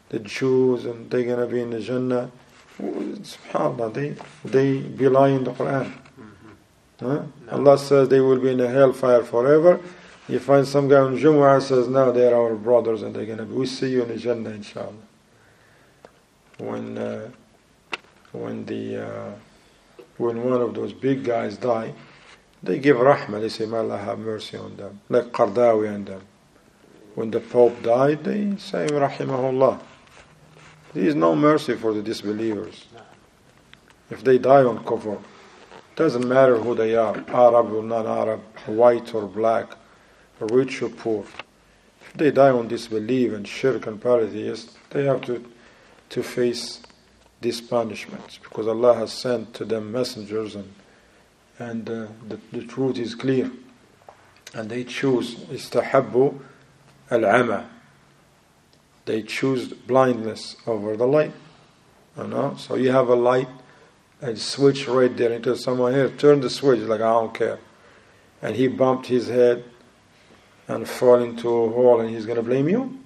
the 0.10 0.20
Jews, 0.20 0.86
and 0.86 1.10
they're 1.10 1.24
going 1.24 1.40
to 1.40 1.54
be 1.54 1.62
in 1.62 1.70
the 1.72 1.82
Jannah, 1.82 2.32
subhanAllah, 2.80 3.94
they, 3.94 4.16
they 4.46 4.80
belie 4.80 5.30
in 5.30 5.44
the 5.44 5.52
Quran. 5.52 5.92
Mm-hmm. 6.20 7.06
Huh? 7.06 7.24
Allah 7.52 7.78
says 7.78 8.08
they 8.10 8.22
will 8.22 8.40
be 8.40 8.52
in 8.52 8.58
the 8.58 8.70
hellfire 8.70 9.24
forever. 9.24 9.80
You 10.28 10.40
find 10.40 10.68
some 10.68 10.90
guy 10.90 10.98
on 10.98 11.18
Jumu'ah 11.18 11.62
says, 11.62 11.88
now 11.88 12.12
they're 12.12 12.36
our 12.36 12.56
brothers 12.56 13.02
and 13.02 13.16
they're 13.16 13.26
going 13.26 13.38
to 13.38 13.46
be, 13.46 13.54
we 13.54 13.66
see 13.66 13.92
you 13.92 14.04
in 14.04 14.18
Jannah 14.18 14.50
inshallah. 14.50 14.92
When, 16.58 16.98
uh, 16.98 17.30
when 18.34 18.66
the, 18.66 19.08
uh, 19.08 19.32
when 20.18 20.44
one 20.44 20.62
of 20.62 20.74
those 20.74 20.92
big 20.92 21.24
guys 21.24 21.56
die, 21.56 21.94
they 22.62 22.78
give 22.80 22.98
rahmah, 22.98 23.40
they 23.40 23.48
say, 23.48 23.66
may 23.68 23.78
Allah 23.78 23.98
have 23.98 24.20
mercy 24.20 24.58
on 24.58 24.76
them. 24.76 25.00
Like 25.08 25.32
Qardawi 25.32 25.94
and 25.96 26.06
them. 26.08 26.22
When 27.16 27.32
the 27.32 27.40
Pope 27.40 27.82
died, 27.82 28.26
they 28.26 28.58
say, 28.58 28.88
rahimahullah. 28.88 29.80
There 30.94 31.04
is 31.06 31.16
no 31.16 31.36
mercy 31.36 31.76
for 31.76 31.94
the 31.94 32.02
disbelievers. 32.02 32.86
If 34.10 34.24
they 34.24 34.38
die 34.38 34.64
on 34.64 34.84
kufr. 34.84 35.16
It 35.16 35.96
doesn't 35.96 36.28
matter 36.28 36.58
who 36.58 36.76
they 36.76 36.96
are, 36.96 37.16
Arab 37.30 37.72
or 37.72 37.84
non-Arab, 37.84 38.42
white 38.68 39.14
or 39.16 39.26
black, 39.26 39.76
rich 40.46 40.82
or 40.82 40.90
poor. 40.90 41.26
If 42.02 42.14
they 42.16 42.32
die 42.32 42.50
on 42.50 42.68
disbelief 42.68 43.34
and 43.34 43.48
shirk 43.48 43.88
and 43.88 44.02
polytheism, 44.02 44.70
they 44.90 45.06
have 45.06 45.22
to, 45.22 45.44
to 46.10 46.24
face 46.24 46.82
these 47.42 47.62
punishments 47.62 48.38
because 48.38 48.68
Allah 48.68 48.96
has 48.96 49.12
sent 49.14 49.54
to 49.56 49.66
them 49.66 49.92
messengers 49.92 50.56
and, 50.56 50.74
and 51.60 51.90
uh, 51.90 52.08
the, 52.28 52.40
the 52.52 52.64
truth 52.64 52.98
is 52.98 53.16
clear. 53.16 53.52
And 54.54 54.70
they 54.70 54.84
choose 54.84 55.36
istahabbu 55.36 56.40
al-ama. 57.12 57.70
they 59.06 59.22
choose 59.22 59.68
blindness 59.68 60.56
over 60.66 60.96
the 60.96 61.08
light. 61.08 61.34
You 62.18 62.28
know? 62.28 62.56
So 62.58 62.76
you 62.76 62.92
have 62.92 63.10
a 63.10 63.16
light 63.16 63.50
and 64.22 64.38
switch 64.38 64.88
right 64.88 65.16
there 65.16 65.32
into 65.32 65.56
someone 65.56 65.94
here, 65.94 66.10
turn 66.10 66.42
the 66.42 66.50
switch, 66.50 66.80
like 66.82 67.02
I 67.02 67.12
don't 67.12 67.34
care. 67.34 67.60
And 68.42 68.56
he 68.56 68.68
bumped 68.68 69.08
his 69.08 69.28
head 69.28 69.64
and 70.69 70.89
fall 70.89 71.23
into 71.23 71.49
a 71.49 71.71
hole 71.71 72.01
and 72.01 72.11
he's 72.11 72.27
gonna 72.27 72.43
blame 72.43 72.69
you? 72.69 72.99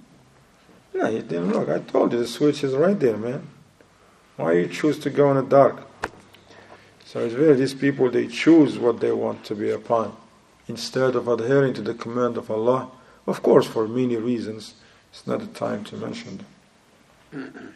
No, 0.94 1.06
he 1.06 1.20
didn't 1.20 1.52
look. 1.52 1.68
I 1.68 1.78
told 1.80 2.12
you 2.12 2.18
the 2.18 2.26
switch 2.26 2.64
is 2.64 2.74
right 2.74 2.98
there, 2.98 3.16
man. 3.16 3.46
Why 4.36 4.52
you 4.52 4.68
choose 4.68 4.98
to 5.00 5.10
go 5.10 5.30
in 5.30 5.36
the 5.36 5.42
dark? 5.42 5.82
So 7.04 7.20
it's 7.20 7.34
very 7.34 7.54
these 7.54 7.74
people 7.74 8.10
they 8.10 8.26
choose 8.26 8.78
what 8.78 9.00
they 9.00 9.12
want 9.12 9.44
to 9.44 9.54
be 9.54 9.70
upon 9.70 10.16
instead 10.68 11.14
of 11.14 11.28
adhering 11.28 11.74
to 11.74 11.82
the 11.82 11.94
command 11.94 12.36
of 12.36 12.50
Allah. 12.50 12.90
Of 13.26 13.42
course, 13.42 13.66
for 13.66 13.88
many 13.88 14.16
reasons, 14.16 14.74
it's 15.10 15.26
not 15.26 15.40
the 15.40 15.46
time 15.46 15.84
to 15.84 15.96
mention 15.96 16.44
them. 17.32 17.74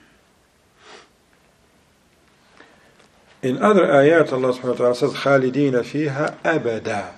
In 3.42 3.62
other 3.62 3.87
ayat, 3.87 4.33
Allah 4.33 4.53
subhanahu 4.53 4.64
wa 4.64 4.74
ta'ala 4.74 4.94
says, 4.94 5.12
خالدين 5.14 5.83
فيها 5.83 6.42
أبدا. 6.44 7.12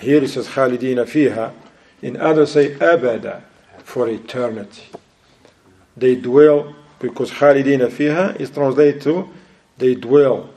Here 0.00 0.22
it 0.22 0.28
says 0.28 0.48
خالدين 0.48 1.04
فيها. 1.04 1.52
In 2.02 2.16
others 2.16 2.52
say 2.52 2.74
أبدا, 2.74 3.42
for 3.78 4.08
eternity. 4.08 4.88
They 5.96 6.16
dwell, 6.16 6.74
because 6.98 7.30
خالدين 7.30 7.88
فيها 7.88 8.40
is 8.40 8.50
translated 8.50 9.00
to, 9.02 9.28
they 9.78 9.94
dwell 9.94 10.50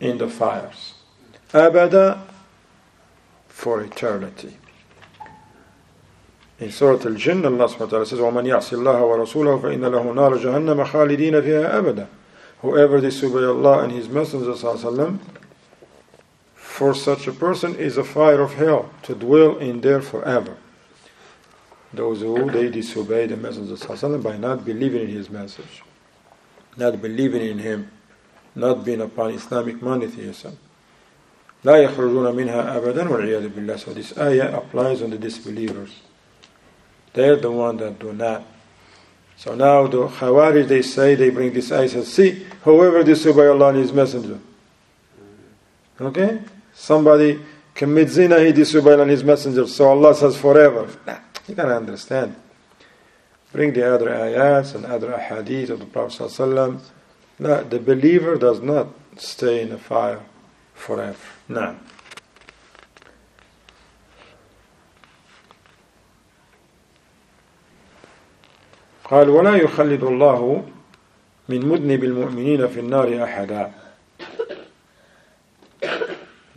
in 0.00 0.18
the 0.18 0.28
fires. 0.28 0.94
أبدا, 1.52 2.18
for 3.48 3.82
eternity. 3.82 4.56
In 6.58 6.70
Surah 6.70 7.04
Al-Jinn, 7.04 7.44
Allah 7.44 7.68
subhanahu 7.68 7.80
wa 7.80 7.86
ta'ala 7.86 8.06
says, 8.06 8.18
وَمَنْ 8.18 8.46
يَعْصِ 8.46 8.72
اللَّهَ 8.72 9.00
وَرَسُولَهُ 9.00 9.60
فَإِنَّ 9.60 9.80
لَهُ 9.80 10.14
نَارَ 10.14 10.36
جَهَنَّمَ 10.38 10.84
خَالِدِينَ 10.86 11.42
فِيهَا 11.42 11.80
أَبَدًا 11.80 12.06
Whoever 12.62 13.00
disobey 13.00 13.44
Allah 13.44 13.84
and 13.84 13.92
His 13.92 14.08
Messenger 14.08 14.52
وسلم, 14.52 15.18
for 16.80 16.94
such 16.94 17.26
a 17.26 17.32
person 17.32 17.76
is 17.76 17.96
a 17.96 18.04
fire 18.04 18.40
of 18.40 18.54
hell 18.54 18.90
to 19.02 19.14
dwell 19.14 19.56
in 19.58 19.80
there 19.80 20.02
forever. 20.02 20.56
Those 21.92 22.20
who 22.20 22.50
they 22.50 22.68
disobey 22.68 23.26
the 23.26 23.36
Messenger 23.36 23.74
وسلم, 23.74 24.22
by 24.22 24.36
not 24.36 24.64
believing 24.64 25.02
in 25.02 25.08
his 25.08 25.30
message, 25.30 25.82
not 26.76 27.00
believing 27.00 27.42
in 27.42 27.58
him, 27.58 27.90
not 28.54 28.84
being 28.84 29.00
upon 29.00 29.30
Islamic 29.30 29.80
monotheism. 29.80 30.58
لا 31.64 31.88
يخرجون 31.88 32.34
منها 32.34 32.76
أبدا 32.76 33.08
والعياذ 33.08 33.48
بالله. 33.50 33.78
So 33.78 33.92
this 33.92 34.16
ayah 34.18 34.56
applies 34.58 35.02
on 35.02 35.10
the 35.10 35.18
disbelievers. 35.18 36.00
They're 37.14 37.36
the 37.36 37.50
ones 37.50 37.80
that 37.80 37.98
do 37.98 38.12
not 38.12 38.44
so 39.36 39.54
now 39.54 39.86
the 39.86 40.08
Khawarij, 40.08 40.66
they 40.66 40.82
say, 40.82 41.14
they 41.14 41.30
bring 41.30 41.52
this 41.52 41.70
ayah, 41.70 41.88
say, 41.88 42.04
see, 42.04 42.46
whoever 42.62 43.02
disobey 43.04 43.46
Allah 43.46 43.68
and 43.68 43.78
His 43.78 43.92
Messenger. 43.92 44.38
Okay? 46.00 46.40
Somebody 46.73 47.39
commits 47.73 48.13
zina, 48.13 48.39
he 48.39 48.51
disobey 48.51 48.93
Allah 48.93 49.03
and 49.03 49.11
His 49.11 49.23
Messenger, 49.23 49.67
so 49.67 49.89
Allah 49.89 50.15
says 50.15 50.37
forever. 50.37 50.89
Nah, 51.05 51.19
you 51.47 51.55
gotta 51.55 51.75
understand. 51.75 52.35
Bring 53.51 53.73
the 53.73 53.93
other 53.93 54.09
ayats 54.09 54.75
and 54.75 54.85
other 54.85 55.17
hadith 55.17 55.69
of 55.69 55.79
the 55.79 55.85
Prophet 55.85 56.23
ﷺ. 56.23 56.79
No, 57.39 57.63
the 57.63 57.79
believer 57.79 58.35
does 58.37 58.61
not 58.61 58.87
stay 59.17 59.61
in 59.61 59.69
the 59.69 59.77
fire 59.77 60.21
forever. 60.73 61.17
No. 61.49 61.75
قال 69.11 69.29
ولا 69.29 69.55
يخلد 69.55 70.03
الله 70.03 70.63
من 71.49 71.65
مذنب 71.65 72.03
المؤمنين 72.03 72.67
في 72.67 72.79
النار 72.79 73.23
أحدا 73.23 73.71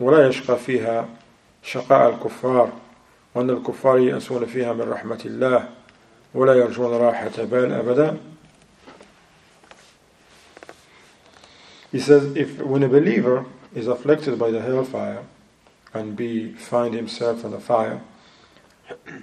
ولا 0.00 0.28
يشقى 0.28 0.58
فيها 0.58 1.08
شقاء 1.62 2.14
الكفار 2.14 2.72
وأن 3.34 3.50
الكفار 3.50 3.98
يأسون 3.98 4.46
فيها 4.46 4.72
من 4.72 4.82
رحمة 4.82 5.20
الله 5.24 5.68
ولا 6.34 6.54
يرجون 6.54 6.92
راحة 6.92 7.44
بال 7.44 7.72
أبدا 7.72 8.18
He 11.92 11.98
says 11.98 12.36
if 12.36 12.58
when 12.62 12.84
a 12.84 12.88
believer 12.88 13.46
is 13.74 13.88
afflicted 13.88 14.38
by 14.38 14.52
the 14.52 14.62
hellfire 14.62 15.24
and 15.92 16.14
be 16.14 16.52
find 16.52 16.94
himself 16.94 17.44
in 17.44 17.50
the 17.50 17.58
fire 17.58 18.00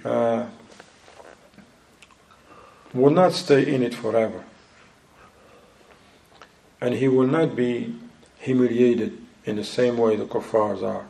uh, 0.04 0.46
will 2.94 3.10
not 3.10 3.32
stay 3.32 3.74
in 3.74 3.82
it 3.82 3.94
forever. 3.94 4.44
And 6.80 6.94
he 6.94 7.08
will 7.08 7.26
not 7.26 7.56
be 7.56 7.94
humiliated 8.38 9.18
in 9.45 9.55
the 9.55 9.63
same 9.63 9.97
way 9.97 10.15
the 10.15 10.25
kuffars 10.25 10.83
are. 10.83 11.05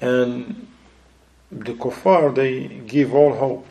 And 0.00 0.66
the 1.50 1.74
kuffar, 1.74 2.34
they 2.34 2.68
give 2.86 3.14
all 3.14 3.34
hope 3.34 3.66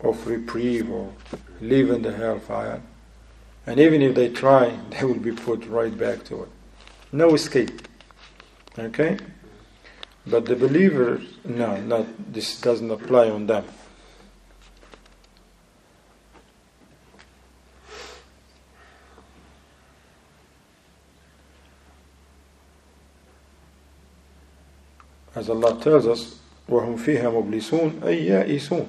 of 0.00 0.26
reprieve 0.26 0.90
or 0.90 1.12
live 1.60 1.90
in 1.90 2.02
the 2.02 2.12
hellfire. 2.12 2.80
And 3.66 3.80
even 3.80 4.00
if 4.00 4.14
they 4.14 4.28
try, 4.28 4.78
they 4.90 5.04
will 5.04 5.14
be 5.14 5.32
put 5.32 5.66
right 5.66 5.96
back 5.96 6.24
to 6.24 6.44
it. 6.44 6.48
No 7.12 7.34
escape. 7.34 7.82
Okay? 8.78 9.18
But 10.26 10.44
the 10.44 10.56
believers, 10.56 11.26
no, 11.44 11.80
not, 11.80 12.32
this 12.32 12.60
doesn't 12.60 12.90
apply 12.90 13.30
on 13.30 13.46
them. 13.46 13.64
as 25.37 25.49
Allah 25.49 25.79
tells 25.81 26.07
us, 26.07 26.39
وَهُمْ 26.69 26.97
فِيهَا 26.97 27.23
مُبْلِسُونَ 27.23 28.01
أي 28.03 28.27
يائسون. 28.27 28.87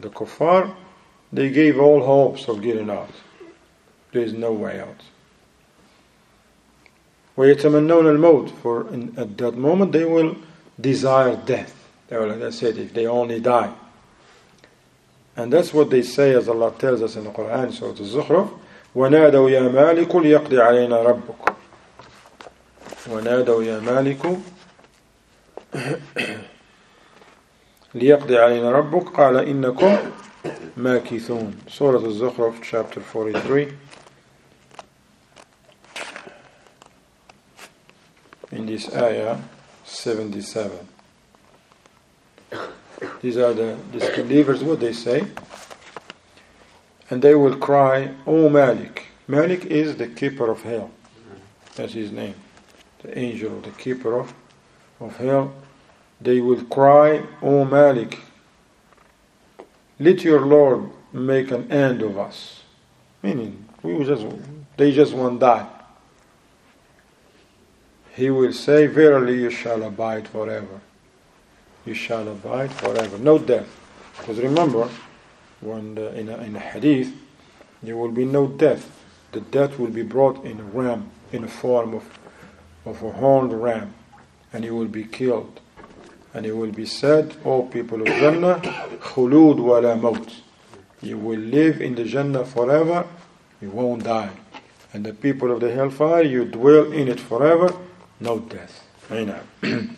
The 0.00 0.08
kuffar, 0.08 0.74
they 1.32 1.50
gave 1.50 1.78
all 1.78 2.04
hopes 2.04 2.48
of 2.48 2.62
getting 2.62 2.90
out. 2.90 3.10
There 4.12 4.22
is 4.22 4.32
no 4.32 4.52
way 4.52 4.80
out. 4.80 5.02
وَيَتَمَنَّوْنَ 7.36 8.18
الْمَوْتِ 8.18 8.50
For 8.62 8.88
in, 8.92 9.14
at 9.16 9.36
that 9.38 9.56
moment 9.56 9.92
they 9.92 10.04
will 10.04 10.36
desire 10.80 11.36
death. 11.36 11.74
They 12.08 12.16
will, 12.16 12.28
like 12.28 12.42
I 12.42 12.50
said, 12.50 12.78
if 12.78 12.94
they 12.94 13.06
only 13.06 13.40
die. 13.40 13.72
And 15.36 15.52
that's 15.52 15.72
what 15.72 15.90
they 15.90 16.02
say 16.02 16.34
as 16.34 16.48
Allah 16.48 16.72
tells 16.78 17.02
us 17.02 17.14
in 17.16 17.24
the 17.24 17.30
Quran, 17.30 17.72
Surah 17.72 17.90
Al-Zukhruf, 17.90 18.58
وَنَادَوْا 18.96 19.50
يَا 19.50 19.68
مَالِكُ 19.70 20.08
لِيَقْضِ 20.08 20.52
عَلَيْنَا 20.52 21.04
رَبُّكَ 21.04 21.54
وَنَادَوْا 23.06 23.64
يَا 23.64 23.80
مَالِكُ 23.80 24.42
ليقضي 27.94 28.38
علينا 28.38 28.70
ربك 28.70 29.08
قال 29.08 29.36
إنكم 29.36 29.98
ماكثون 30.76 31.58
سورة 31.68 32.06
الزخرف 32.06 32.60
chapter 32.62 33.00
43 33.00 33.72
in 38.52 38.66
this 38.66 38.94
ayah 38.94 39.36
77 39.84 40.88
these 43.20 43.36
are 43.36 43.52
the 43.52 43.76
disbelievers 43.92 44.64
what 44.64 44.80
they 44.80 44.92
say 44.92 45.24
and 47.10 47.22
they 47.22 47.34
will 47.34 47.56
cry 47.56 48.14
O 48.26 48.48
Malik 48.48 49.06
Malik 49.26 49.66
is 49.66 49.96
the 49.96 50.06
keeper 50.06 50.50
of 50.50 50.62
hell 50.62 50.90
that's 51.74 51.92
his 51.92 52.10
name 52.10 52.34
the 53.02 53.18
angel 53.18 53.60
the 53.60 53.70
keeper 53.70 54.18
of 54.18 54.32
of 55.00 55.16
hell, 55.16 55.52
they 56.23 56.39
will 56.39 56.63
cry, 56.65 57.23
O 57.41 57.65
Malik, 57.65 58.19
let 59.99 60.23
your 60.23 60.41
Lord 60.45 60.89
make 61.11 61.51
an 61.51 61.71
end 61.71 62.01
of 62.01 62.17
us. 62.17 62.63
Meaning, 63.21 63.65
we 63.81 64.03
just, 64.03 64.25
they 64.77 64.91
just 64.91 65.13
won't 65.13 65.39
die. 65.39 65.67
He 68.15 68.29
will 68.29 68.53
say, 68.53 68.87
Verily 68.87 69.41
you 69.41 69.49
shall 69.49 69.83
abide 69.83 70.27
forever. 70.27 70.81
You 71.85 71.93
shall 71.93 72.27
abide 72.27 72.71
forever. 72.71 73.17
No 73.17 73.37
death. 73.37 73.67
Because 74.17 74.39
remember, 74.39 74.89
when 75.61 75.95
the, 75.95 76.13
in, 76.15 76.29
a, 76.29 76.37
in 76.37 76.55
a 76.55 76.59
hadith, 76.59 77.13
there 77.81 77.97
will 77.97 78.11
be 78.11 78.25
no 78.25 78.47
death. 78.47 78.89
The 79.31 79.41
death 79.41 79.79
will 79.79 79.89
be 79.89 80.03
brought 80.03 80.45
in 80.45 80.59
a 80.59 80.63
ram, 80.63 81.09
in 81.31 81.43
a 81.43 81.47
form 81.47 81.93
of, 81.95 82.19
of 82.85 83.01
a 83.01 83.11
horned 83.11 83.53
ram 83.53 83.93
and 84.53 84.63
he 84.63 84.69
will 84.69 84.87
be 84.87 85.03
killed. 85.03 85.59
And 86.33 86.45
it 86.45 86.55
will 86.55 86.71
be 86.71 86.85
said, 86.85 87.35
O 87.45 87.63
people 87.63 88.01
of 88.01 88.07
Jannah, 88.07 88.59
khulud 88.99 89.59
wala 89.59 89.95
maut. 89.95 90.33
You 91.01 91.17
will 91.17 91.39
live 91.39 91.81
in 91.81 91.95
the 91.95 92.05
Jannah 92.05 92.45
forever, 92.45 93.05
you 93.61 93.69
won't 93.69 94.03
die. 94.03 94.31
And 94.93 95.05
the 95.05 95.13
people 95.13 95.51
of 95.51 95.59
the 95.59 95.71
hellfire, 95.71 96.23
you 96.23 96.45
dwell 96.45 96.91
in 96.91 97.07
it 97.07 97.19
forever, 97.19 97.73
no 98.19 98.39
death. 98.39 98.83
Amen. 99.11 99.97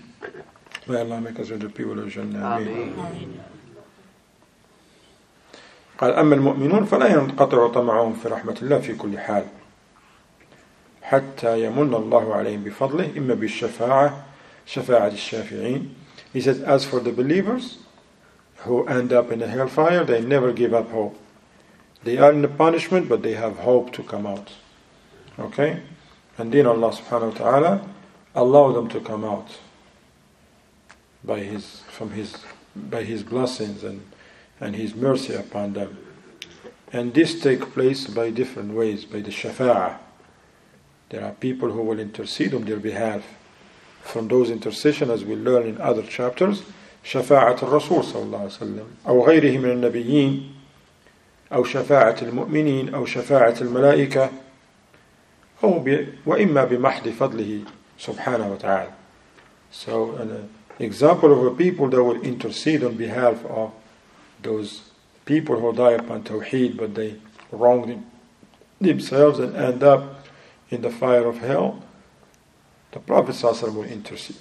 May 0.88 1.00
Allah 1.00 1.22
make 1.22 1.40
us 1.40 1.50
the 1.50 1.70
people 1.70 2.00
of 2.00 2.10
Jannah. 2.10 2.58
Ameen. 2.58 3.40
قال 5.98 6.14
أما 6.14 6.36
المؤمنون 6.36 6.86
فلا 6.86 7.08
ينقطع 7.08 7.68
طمعهم 7.68 8.14
في 8.14 8.28
رحمة 8.28 8.58
الله 8.62 8.80
في 8.80 8.96
كل 8.96 9.20
حال 9.20 9.46
حتى 11.02 11.66
يمن 11.66 11.94
الله 11.94 12.36
عليهم 12.36 12.64
بفضله 12.64 13.18
إما 13.18 13.34
بالشفاعة 13.34 14.26
شفاعة 14.66 15.08
الشافعين 15.08 15.94
He 16.36 16.42
says 16.42 16.60
as 16.60 16.84
for 16.84 17.00
the 17.00 17.14
believers 17.14 17.78
who 18.68 18.86
end 18.88 19.14
up 19.14 19.32
in 19.32 19.40
the 19.40 19.48
hellfire 19.48 20.04
they 20.04 20.20
never 20.20 20.52
give 20.52 20.74
up 20.74 20.90
hope. 20.92 21.18
They 22.04 22.18
are 22.18 22.34
in 22.34 22.42
the 22.42 22.50
punishment 22.50 23.08
but 23.08 23.24
they 23.24 23.36
have 23.36 23.60
hope 23.60 23.94
to 23.94 24.04
come 24.04 24.28
out. 24.28 24.52
Okay? 25.40 25.82
And 26.38 26.52
then 26.52 26.66
Allah 26.66 26.92
subhanahu 26.92 27.32
wa 27.32 27.38
ta'ala 27.38 27.90
allow 28.36 28.74
them 28.74 28.90
to 28.90 29.00
come 29.00 29.24
out 29.24 29.60
by 31.24 31.40
his 31.40 31.84
from 31.88 32.12
his 32.12 32.36
by 32.76 33.04
his 33.04 33.24
blessings 33.24 33.86
and 33.86 34.04
and 34.60 34.76
his 34.76 34.94
mercy 34.94 35.36
upon 35.36 35.72
them. 35.72 35.98
And 36.92 37.14
this 37.14 37.40
take 37.40 37.72
place 37.72 38.08
by 38.08 38.30
different 38.30 38.74
ways 38.74 39.06
by 39.06 39.22
the 39.22 39.32
shafa'ah. 39.32 40.00
There 41.12 41.24
are 41.24 41.32
people 41.32 41.72
who 41.72 41.82
will 41.82 42.00
intercede 42.02 42.54
on 42.54 42.66
their 42.66 42.80
behalf 42.80 43.24
from 44.05 44.29
those 44.29 44.51
intercession 44.51 45.11
as 45.11 45.25
we 45.25 45.35
learn 45.37 45.67
in 45.67 45.81
other 45.81 46.03
chapters 46.03 46.63
شفاعة 47.05 47.57
الرسول 47.63 48.05
صلى 48.05 48.23
الله 48.23 48.39
عليه 48.39 48.47
وسلم 48.47 48.87
أو 49.09 49.25
غيره 49.27 49.59
من 49.59 49.71
النبيين 49.71 50.53
أو 51.53 51.65
شفاعة 51.65 52.17
المؤمنين 52.23 52.95
أو 52.95 53.07
شفاعة 53.07 53.55
الملائكة 53.61 54.31
أو 55.65 55.85
وإما 56.27 56.65
بمحض 56.65 57.09
فضله 57.09 57.61
سبحانه 57.99 58.53
وتعالى 58.53 58.91
So 59.73 60.17
an 60.17 60.49
example 60.79 61.33
of 61.33 61.53
a 61.53 61.57
people 61.57 61.89
that 61.89 62.03
will 62.03 62.21
intercede 62.21 62.85
on 62.85 62.97
behalf 62.97 63.45
of 63.47 63.73
those 64.43 64.91
people 65.25 65.61
who 65.61 65.73
die 65.73 65.93
upon 65.93 66.25
Tawheed 66.25 66.77
but 66.77 66.95
they 66.95 67.17
wrong 67.53 68.05
themselves 68.81 69.39
and 69.39 69.57
end 69.57 69.83
up 69.83 70.27
in 70.71 70.83
the 70.83 70.91
fire 70.91 71.27
of 71.27 71.39
hell, 71.39 71.83
the 72.96 73.02
Prophet 73.02 73.62
will 73.74 73.84
intercede. 73.84 74.38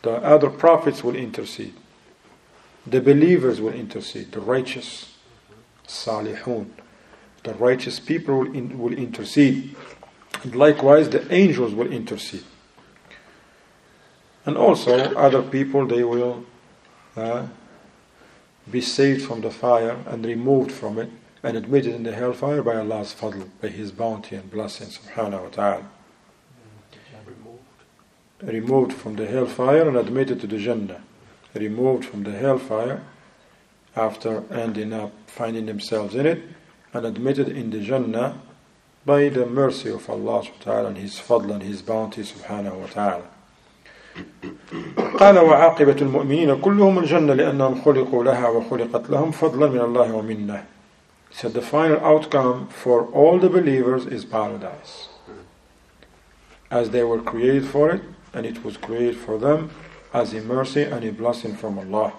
The 0.00 0.12
other 0.12 0.48
prophets 0.48 1.04
will 1.04 1.14
intercede. 1.14 1.74
The 2.86 3.02
believers 3.02 3.60
will 3.60 3.74
intercede. 3.74 4.32
The 4.32 4.40
righteous, 4.40 5.14
salihun, 5.86 6.70
the 7.42 7.52
righteous 7.52 8.00
people 8.00 8.38
will, 8.38 8.54
in, 8.54 8.78
will 8.78 8.94
intercede. 8.94 9.76
And 10.42 10.54
likewise, 10.56 11.10
the 11.10 11.30
angels 11.30 11.74
will 11.74 11.92
intercede. 11.92 12.44
And 14.46 14.56
also, 14.56 15.14
other 15.14 15.42
people, 15.42 15.86
they 15.86 16.04
will 16.04 16.46
uh, 17.14 17.48
be 18.70 18.80
saved 18.80 19.26
from 19.26 19.42
the 19.42 19.50
fire 19.50 19.98
and 20.06 20.24
removed 20.24 20.72
from 20.72 20.98
it 20.98 21.10
and 21.42 21.54
admitted 21.54 21.94
in 21.94 22.04
the 22.04 22.12
hellfire 22.12 22.62
by 22.62 22.76
Allah's 22.76 23.12
fadl, 23.12 23.46
by 23.60 23.68
His 23.68 23.92
bounty 23.92 24.36
and 24.36 24.50
blessing, 24.50 24.88
subhanahu 24.88 25.42
wa 25.42 25.48
ta'ala 25.50 25.90
Removed 28.41 28.93
from 28.93 29.15
the 29.15 29.25
hellfire 29.25 29.87
and 29.87 29.97
admitted 29.97 30.39
to 30.41 30.47
the 30.47 30.57
Jannah. 30.57 31.01
Removed 31.53 32.05
from 32.05 32.23
the 32.23 32.31
hellfire 32.31 33.03
after 33.95 34.43
ending 34.51 34.93
up 34.93 35.11
finding 35.25 35.65
themselves 35.65 36.13
in 36.13 36.25
it 36.25 36.43
and 36.93 37.05
admitted 37.05 37.49
in 37.49 37.71
the 37.71 37.79
Jannah 37.81 38.39
by 39.05 39.29
the 39.29 39.45
mercy 39.45 39.89
of 39.89 40.09
Allah 40.09 40.43
subhanahu 40.43 40.59
wa 40.59 40.63
ta'ala 40.63 40.87
and 40.89 40.97
His 40.97 41.15
fadl 41.15 41.51
and 41.51 41.63
His 41.63 41.81
bounty 41.81 42.21
subhanahu 42.21 42.79
wa 42.81 42.87
ta'ala. 42.87 43.27
قال 45.17 45.37
وعاقبة 45.39 45.95
المؤمنين 46.01 46.61
كلهم 46.61 46.99
الجنة 46.99 47.33
لأنهم 47.33 47.81
خلقوا 47.81 48.23
لها 48.23 48.47
وخلقت 48.49 49.09
لهم 49.09 49.31
فضلا 49.31 49.67
من 49.67 49.79
الله 49.79 50.13
ومنه 50.15 50.63
So 51.31 51.49
the 51.49 51.61
final 51.61 51.99
outcome 52.03 52.67
for 52.67 53.05
all 53.07 53.37
the 53.37 53.49
believers 53.49 54.05
is 54.05 54.25
paradise. 54.25 55.09
As 56.71 56.89
they 56.89 57.03
were 57.03 57.21
created 57.21 57.65
for 57.65 57.91
it, 57.91 58.01
and 58.33 58.45
it 58.45 58.63
was 58.63 58.77
created 58.77 59.15
for 59.17 59.37
them 59.37 59.69
as 60.13 60.33
a 60.33 60.41
mercy 60.41 60.83
and 60.83 61.03
a 61.03 61.11
blessing 61.11 61.55
from 61.55 61.79
Allah. 61.79 62.13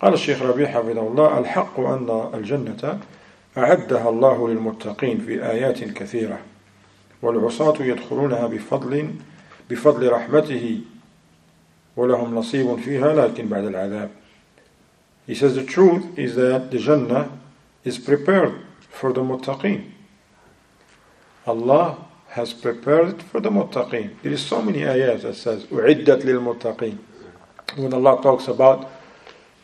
قال 0.00 0.14
الشيخ 0.14 0.42
ربيع 0.42 0.68
حفظه 0.68 1.00
الله 1.08 1.38
الحق 1.38 1.80
أن 1.80 2.30
الجنة 2.34 3.00
أعدها 3.58 4.08
الله 4.08 4.48
للمتقين 4.48 5.18
في 5.18 5.50
آيات 5.50 5.84
كثيرة 5.84 6.38
والعصاة 7.22 7.82
يدخلونها 7.82 8.46
بفضل 8.46 9.10
بفضل 9.70 10.12
رحمته 10.12 10.80
ولهم 11.96 12.34
نصيب 12.34 12.76
فيها 12.76 13.14
لكن 13.14 13.48
بعد 13.48 13.64
العذاب 13.64 14.10
He 15.26 15.34
says 15.34 15.56
the 15.56 15.64
truth 15.64 16.16
is 16.18 16.36
that 16.36 16.70
the 16.70 16.78
Jannah 16.78 17.30
is 17.82 17.98
prepared 17.98 18.54
for 18.78 19.12
the 19.12 19.22
muttaqeen. 19.22 19.90
Allah 21.46 21.98
has 22.31 22.53
prepared 22.53 23.21
for 23.23 23.39
the 23.39 23.49
muttaqeen. 23.49 24.15
There 24.21 24.31
is 24.31 24.41
so 24.41 24.61
many 24.61 24.79
ayat 24.79 25.21
that 25.21 25.35
says 25.35 25.65
u'iddat 25.65 26.23
lil 26.23 26.41
muttaqeen. 26.41 26.97
When 27.75 27.93
Allah 27.93 28.21
talks 28.21 28.47
about 28.47 28.89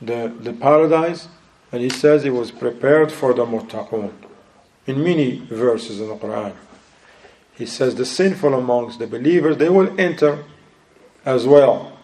the, 0.01 0.33
the 0.39 0.53
paradise, 0.53 1.27
and 1.71 1.81
He 1.81 1.89
says 1.89 2.23
it 2.23 2.29
was 2.29 2.51
prepared 2.51 3.11
for 3.11 3.33
the 3.33 3.45
muttaqun. 3.45 4.13
In 4.85 5.03
many 5.03 5.39
verses 5.49 5.99
in 5.99 6.07
the 6.07 6.15
Quran 6.15 6.53
he 7.57 7.65
says 7.65 7.95
the 7.95 8.05
sinful 8.05 8.53
amongst 8.53 8.99
the 8.99 9.07
believers 9.07 9.57
they 9.57 9.69
will 9.69 9.99
enter 9.99 10.45
as 11.25 11.47
well 11.47 11.97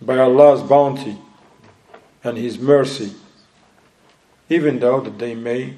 by 0.00 0.18
Allah's 0.18 0.62
bounty 0.62 1.18
and 2.24 2.38
his 2.38 2.58
mercy 2.58 3.12
even 4.48 4.78
though 4.78 5.00
that 5.00 5.18
they 5.18 5.34
may 5.34 5.74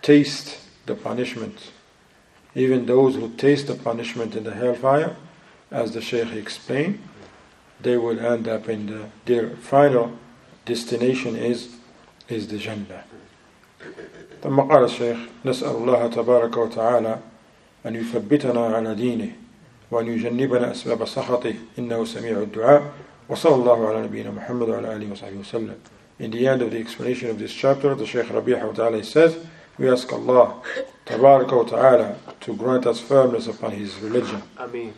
taste 0.00 0.60
the 0.86 0.94
punishment 0.94 1.72
even 2.55 2.85
those 2.85 3.15
who 3.15 3.29
taste 3.35 3.67
the 3.67 3.75
punishment 3.75 4.35
in 4.35 4.43
the 4.43 4.53
hellfire 4.53 5.15
as 5.71 5.93
the 5.93 6.01
Shaykh 6.01 6.33
explained 6.33 7.01
they 7.81 7.97
will 7.97 8.19
end 8.19 8.47
up 8.47 8.69
in 8.69 8.87
the 8.87 9.05
their 9.25 9.49
final 9.51 10.17
destination 10.65 11.35
is 11.35 11.75
is 12.27 12.47
the 12.47 12.57
Jannah 12.57 13.03
ثم 14.43 14.59
قال 14.59 14.83
الشيخ 14.83 15.17
نسأل 15.45 15.75
الله 15.75 16.07
تبارك 16.07 16.57
وتعالى 16.57 17.19
أن 17.85 17.95
يثبتنا 17.95 18.75
على 18.75 18.95
دينه 18.95 19.31
وأن 19.91 20.07
يجنبنا 20.07 20.71
أسباب 20.71 21.05
سخطه 21.05 21.53
إنه 21.79 22.05
سميع 22.05 22.37
الدعاء 22.37 22.91
وصلى 23.29 23.55
الله 23.55 23.87
على 23.87 24.01
نبينا 24.01 24.31
محمد 24.31 24.69
وعلى 24.69 24.95
آله 24.95 25.11
وصحبه 25.11 25.39
وسلم 25.39 25.75
In 26.19 26.29
the 26.31 26.47
end 26.47 26.61
of 26.61 26.69
the 26.69 26.77
explanation 26.77 27.31
of 27.31 27.39
this 27.39 27.51
chapter, 27.51 27.95
the 27.95 28.05
Shaykh 28.05 28.27
Rabi'ah 28.27 28.75
ta'ala 28.75 29.03
says, 29.03 29.37
we 29.79 29.89
ask 29.89 30.11
Allah 30.13 30.61
Tabaraka 31.05 31.51
wa 31.57 31.63
ta'ala 31.63 32.15
to 32.41 32.55
grant 32.55 32.85
us 32.85 32.99
firmness 32.99 33.47
upon 33.47 33.71
His 33.71 33.97
religion. 33.99 34.41
Ameen. 34.57 34.93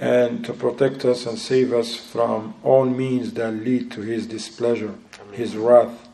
And 0.00 0.44
to 0.44 0.52
protect 0.52 1.04
us 1.04 1.26
and 1.26 1.38
save 1.38 1.72
us 1.72 1.94
from 1.94 2.54
all 2.62 2.84
means 2.84 3.32
that 3.34 3.52
lead 3.52 3.90
to 3.92 4.00
His 4.00 4.26
displeasure, 4.26 4.94
His 5.32 5.56
wrath. 5.56 6.08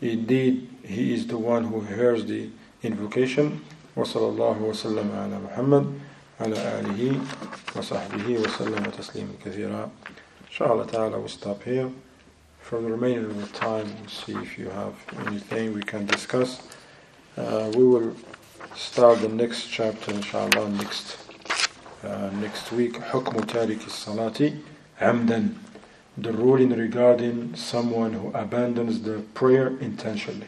Indeed, 0.00 0.68
He 0.84 1.14
is 1.14 1.26
the 1.26 1.38
one 1.38 1.64
who 1.64 1.80
hears 1.82 2.26
the 2.26 2.50
invocation 2.82 3.60
وصلى 3.96 4.28
الله 4.28 4.58
وسلم 4.62 5.10
على 5.12 5.38
محمد 5.44 6.00
على 6.40 6.56
آله 6.80 7.20
وصحبه 7.76 8.38
وسلم 8.38 8.84
تسليما 8.98 9.32
كثيرا 9.44 9.84
إن 10.48 10.50
شاء 10.50 10.72
الله 10.72 10.84
تعالى 10.84 11.16
we'll 11.16 11.28
stop 11.28 11.62
here 11.62 11.90
for 12.60 12.80
the 12.80 12.88
remainder 12.88 13.28
of 13.28 13.40
the 13.40 13.58
time 13.58 13.86
we'll 14.00 14.08
see 14.08 14.32
if 14.32 14.58
you 14.58 14.70
have 14.70 14.94
anything 15.26 15.74
we 15.74 15.82
can 15.82 16.06
discuss 16.06 16.62
uh, 17.36 17.70
we 17.76 17.84
will 17.84 18.14
start 18.75 19.21
the 19.21 19.29
next 19.29 19.67
chapter, 19.69 20.11
inshallah, 20.11 20.69
next 20.69 21.17
uh, 22.03 22.29
next 22.41 22.71
week. 22.71 22.99
حكم 23.01 23.45
tarik 23.47 23.79
salati 23.87 24.53
عمدًا, 25.01 25.49
The 26.17 26.31
ruling 26.31 26.71
regarding 26.71 27.55
someone 27.55 28.13
who 28.13 28.31
abandons 28.33 29.01
the 29.01 29.19
prayer 29.33 29.67
intentionally. 29.79 30.47